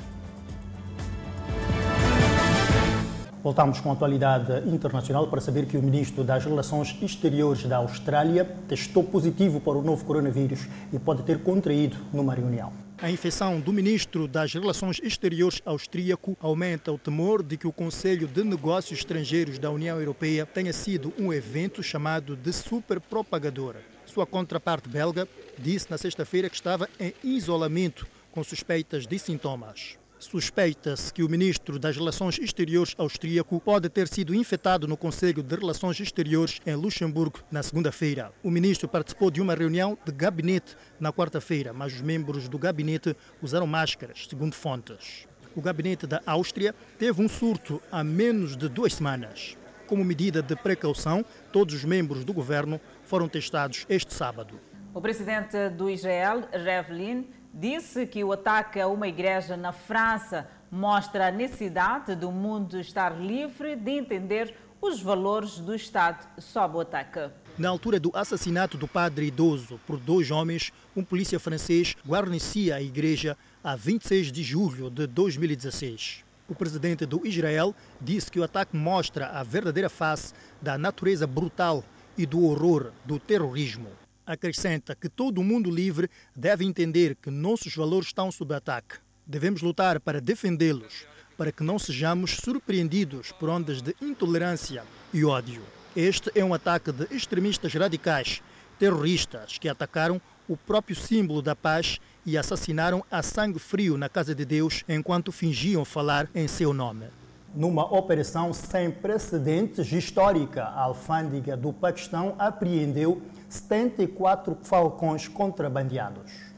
[3.42, 8.44] Voltamos com a atualidade internacional para saber que o ministro das Relações Exteriores da Austrália
[8.68, 12.87] testou positivo para o novo coronavírus e pode ter contraído numa reunião.
[13.00, 18.26] A infecção do ministro das Relações Exteriores austríaco aumenta o temor de que o Conselho
[18.26, 23.80] de Negócios Estrangeiros da União Europeia tenha sido um evento chamado de superpropagadora.
[24.04, 29.96] Sua contraparte belga disse na sexta-feira que estava em isolamento com suspeitas de sintomas.
[30.18, 35.54] Suspeita-se que o ministro das Relações Exteriores austríaco pode ter sido infectado no Conselho de
[35.54, 38.32] Relações Exteriores em Luxemburgo na segunda-feira.
[38.42, 43.16] O ministro participou de uma reunião de gabinete na quarta-feira, mas os membros do gabinete
[43.40, 45.28] usaram máscaras, segundo fontes.
[45.54, 49.56] O gabinete da Áustria teve um surto há menos de duas semanas.
[49.86, 54.60] Como medida de precaução, todos os membros do governo foram testados este sábado.
[54.92, 57.28] O presidente do Israel, Revlin,
[57.58, 63.20] disse que o ataque a uma igreja na França mostra a necessidade do mundo estar
[63.20, 67.30] livre de entender os valores do Estado sob o ataque.
[67.58, 72.82] Na altura do assassinato do padre idoso por dois homens, um polícia francês guarnecia a
[72.82, 76.24] igreja a 26 de julho de 2016.
[76.48, 80.32] O presidente do Israel disse que o ataque mostra a verdadeira face
[80.62, 81.82] da natureza brutal
[82.16, 83.88] e do horror do terrorismo
[84.28, 88.96] acrescenta que todo mundo livre deve entender que nossos valores estão sob ataque.
[89.26, 91.06] Devemos lutar para defendê-los,
[91.36, 95.62] para que não sejamos surpreendidos por ondas de intolerância e ódio.
[95.96, 98.42] Este é um ataque de extremistas radicais,
[98.78, 104.34] terroristas, que atacaram o próprio símbolo da paz e assassinaram a sangue frio na casa
[104.34, 107.06] de Deus enquanto fingiam falar em seu nome.
[107.54, 116.48] Numa operação sem precedentes histórica, a alfândega do Paquistão apreendeu 74 falcões contrabandeados.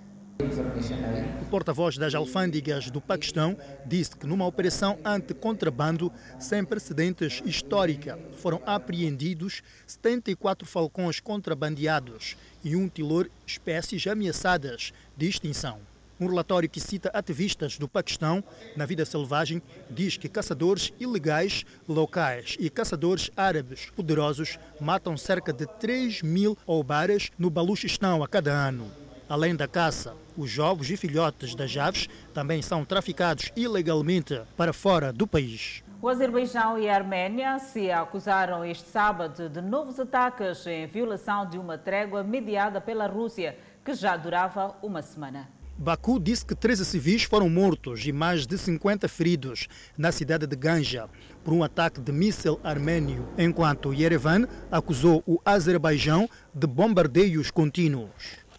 [1.43, 8.63] O porta-voz das alfândegas do Paquistão disse que numa operação anti-contrabando sem precedentes histórica foram
[8.65, 15.90] apreendidos 74 falcões contrabandeados e um tilor espécies ameaçadas de extinção.
[16.21, 18.45] Um relatório que cita ativistas do Paquistão
[18.77, 25.65] na vida selvagem diz que caçadores ilegais locais e caçadores árabes poderosos matam cerca de
[25.79, 28.91] 3 mil oubaras no Baluchistão a cada ano.
[29.31, 35.15] Além da caça, os ovos e filhotes das aves também são traficados ilegalmente para fora
[35.15, 35.83] do país.
[36.03, 41.59] O Azerbaijão e a Arménia se acusaram este sábado de novos ataques em violação de
[41.59, 45.60] uma trégua mediada pela Rússia, que já durava uma semana.
[45.83, 49.67] Baku disse que 13 civis foram mortos e mais de 50 feridos
[49.97, 51.09] na cidade de Ganja
[51.43, 58.11] por um ataque de míssil armênio, enquanto Yerevan acusou o Azerbaijão de bombardeios contínuos.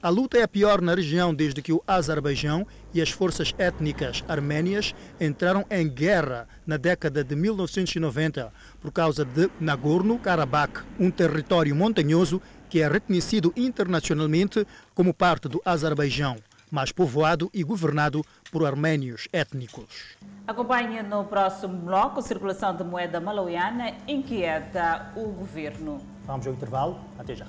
[0.02, 4.24] A luta é a pior na região desde que o Azerbaijão e as forças étnicas
[4.28, 8.52] armênias entraram em guerra na década de 1990
[8.82, 14.66] por causa de Nagorno-Karabakh, um território montanhoso que é reconhecido internacionalmente
[14.96, 16.36] como parte do Azerbaijão
[16.72, 20.16] mas povoado e governado por arménios étnicos.
[20.48, 26.02] Acompanhe no próximo bloco a circulação de moeda malauiana inquieta o governo.
[26.26, 27.00] Vamos ao intervalo.
[27.20, 27.46] Até já.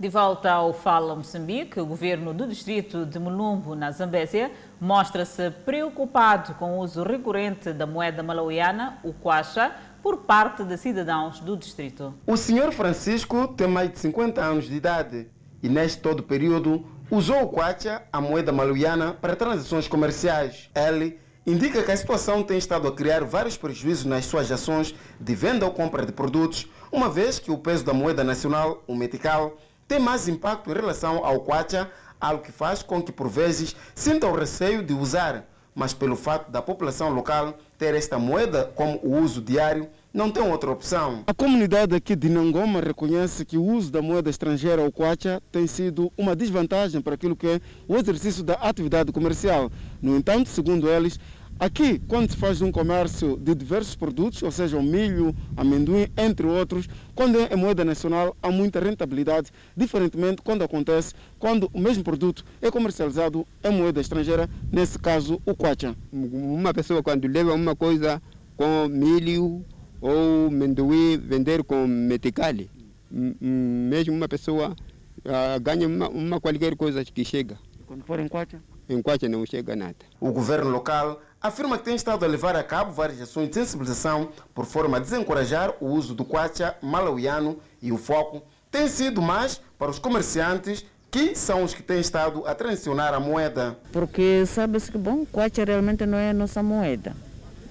[0.00, 4.48] De volta ao Fala Moçambique, o governo do distrito de Mulumbo, na Zambésia,
[4.80, 11.40] mostra-se preocupado com o uso recorrente da moeda malauiana, o kwacha, por parte de cidadãos
[11.40, 12.14] do distrito.
[12.26, 15.28] O senhor Francisco tem mais de 50 anos de idade
[15.62, 20.70] e neste todo período usou o kwacha, a moeda maluiana, para transações comerciais.
[20.74, 25.34] Ele indica que a situação tem estado a criar vários prejuízos nas suas ações de
[25.34, 29.56] venda ou compra de produtos, uma vez que o peso da moeda nacional, o metical,
[29.86, 31.90] tem mais impacto em relação ao kwacha,
[32.20, 36.50] algo que faz com que por vezes sinta o receio de usar, mas pelo fato
[36.50, 41.22] da população local ter esta moeda como o uso diário, não tem outra opção.
[41.24, 45.68] A comunidade aqui de Nangoma reconhece que o uso da moeda estrangeira ou kwacha tem
[45.68, 49.70] sido uma desvantagem para aquilo que é o exercício da atividade comercial.
[50.02, 51.20] No entanto, segundo eles,
[51.60, 56.46] Aqui, quando se faz um comércio de diversos produtos, ou seja, o milho, amendoim, entre
[56.46, 62.44] outros, quando é moeda nacional, há muita rentabilidade, diferentemente quando acontece quando o mesmo produto
[62.62, 65.96] é comercializado em moeda estrangeira, nesse caso, o kwacha.
[66.12, 68.22] Uma pessoa, quando leva uma coisa
[68.56, 69.64] com milho
[70.00, 72.70] ou amendoim, vender com meticale,
[73.10, 74.76] mesmo uma pessoa
[75.24, 77.58] uh, ganha uma, uma qualquer coisa que chega.
[77.84, 78.62] Quando for em kwacha?
[78.88, 79.96] Em kwacha não chega nada.
[80.20, 84.30] O governo local afirma que tem estado a levar a cabo várias ações de sensibilização
[84.54, 89.60] por forma a desencorajar o uso do kwacha malauiano e o foco tem sido mais
[89.78, 93.78] para os comerciantes que são os que têm estado a transicionar a moeda.
[93.92, 97.16] Porque sabe-se que bom, kwacha realmente não é a nossa moeda.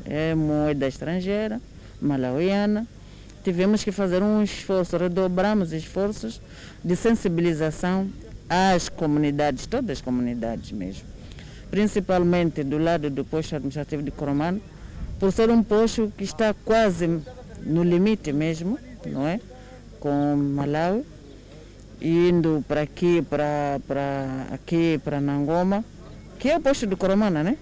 [0.05, 1.61] É moeda estrangeira,
[2.01, 2.87] malauiana.
[3.43, 6.41] Tivemos que fazer um esforço, redobramos esforços
[6.83, 8.09] de sensibilização
[8.49, 11.16] às comunidades, todas as comunidades mesmo
[11.69, 14.61] principalmente do lado do posto administrativo de Coromano,
[15.19, 17.07] por ser um posto que está quase
[17.63, 19.39] no limite mesmo, não é?
[19.99, 21.03] Com Malawi,
[22.01, 25.83] indo para aqui, para, para aqui, para Nangoma,
[26.39, 27.57] que é o posto de Coromana, né?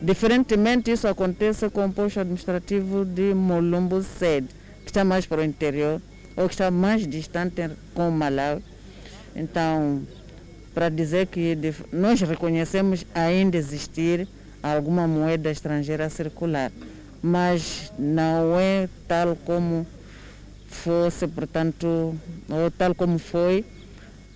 [0.00, 4.48] Diferentemente, isso acontece com o posto administrativo de Molumbo Sede,
[4.84, 6.00] que está mais para o interior,
[6.36, 8.62] ou que está mais distante com Malawi.
[9.34, 10.02] Então,
[10.74, 11.56] para dizer que
[11.92, 14.26] nós reconhecemos ainda existir
[14.62, 16.70] alguma moeda estrangeira circular,
[17.22, 19.86] mas não é tal como
[20.68, 22.14] fosse, portanto,
[22.48, 23.64] ou tal como foi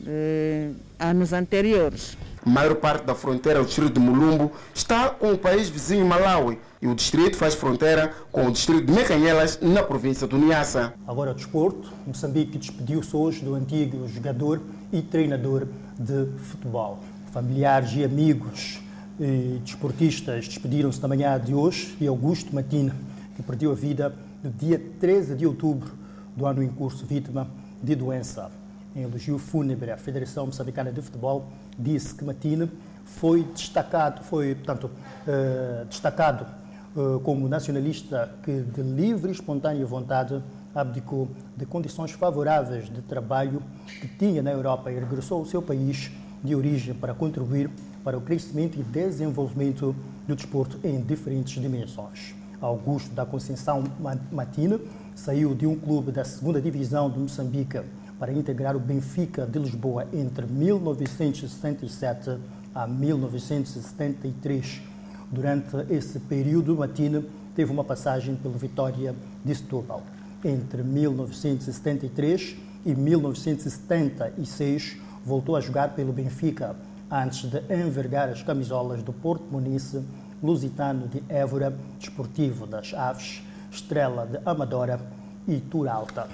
[0.06, 2.16] eh, anos anteriores.
[2.44, 6.58] A maior parte da fronteira do distrito de Mulumbo está com o país vizinho Malawi
[6.80, 10.94] e o distrito faz fronteira com o distrito de Mecanhelas, na província do Niassa.
[11.08, 11.90] Agora o desporto.
[12.06, 14.60] Moçambique despediu-se hoje do antigo jogador
[14.92, 15.66] e treinador
[15.98, 16.98] de futebol.
[17.32, 18.80] Familiares e amigos
[19.18, 22.94] e desportistas despediram-se na manhã de hoje e Augusto Matina,
[23.34, 25.92] que perdeu a vida no dia 13 de outubro
[26.36, 27.48] do ano em curso, vítima
[27.82, 28.50] de doença.
[28.94, 31.46] Em elogio fúnebre, a Federação Moçambicana de Futebol
[31.78, 32.68] disse que Matina
[33.04, 36.46] foi destacado, foi, portanto, uh, destacado
[36.94, 40.42] uh, como nacionalista que, de livre e espontânea vontade,
[40.76, 43.62] abdicou de condições favoráveis de trabalho
[44.00, 46.10] que tinha na Europa e regressou ao seu país
[46.44, 47.70] de origem para contribuir
[48.04, 49.96] para o crescimento e desenvolvimento
[50.28, 52.34] do desporto em diferentes dimensões.
[52.60, 53.84] Augusto da Conceição
[54.30, 54.78] Matina
[55.14, 57.80] saiu de um clube da segunda divisão de Moçambique,
[58.18, 62.38] para integrar o Benfica de Lisboa entre 1967
[62.74, 64.82] a 1973.
[65.30, 67.22] Durante esse período, Matina
[67.54, 69.14] teve uma passagem pelo Vitória
[69.44, 70.02] de Setúbal.
[70.46, 76.76] Entre 1973 e 1976, voltou a jogar pelo Benfica,
[77.10, 79.96] antes de envergar as camisolas do Porto Muniz,
[80.40, 83.42] Lusitano de Évora, Desportivo das Aves,
[83.72, 85.00] Estrela de Amadora
[85.48, 86.28] e Turalta.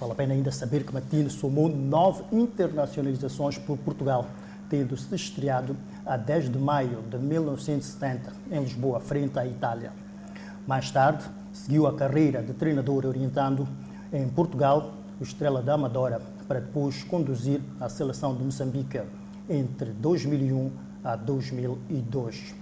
[0.00, 4.26] Vale a pena ainda saber que Matino somou nove internacionalizações por Portugal,
[4.70, 5.76] tendo se estreado
[6.06, 9.92] a 10 de maio de 1970 em Lisboa, frente à Itália.
[10.66, 13.66] Mais tarde, seguiu a carreira de treinador orientando
[14.12, 19.00] em Portugal o Estrela da Amadora, para depois conduzir a seleção de Moçambique
[19.48, 20.70] entre 2001
[21.04, 22.54] a 2002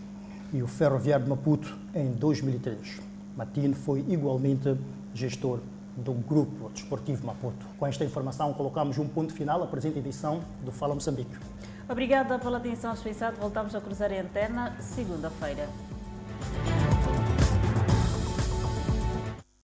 [0.52, 3.00] e o Ferroviário de Maputo em 2003.
[3.36, 4.76] Matino foi igualmente
[5.14, 5.60] gestor
[5.96, 7.66] do Grupo Desportivo Maputo.
[7.78, 11.36] Com esta informação, colocamos um ponto final à presente edição do Fala Moçambique.
[11.88, 13.36] Obrigada pela atenção dispensada.
[13.40, 15.68] Voltamos a cruzar a antena segunda-feira.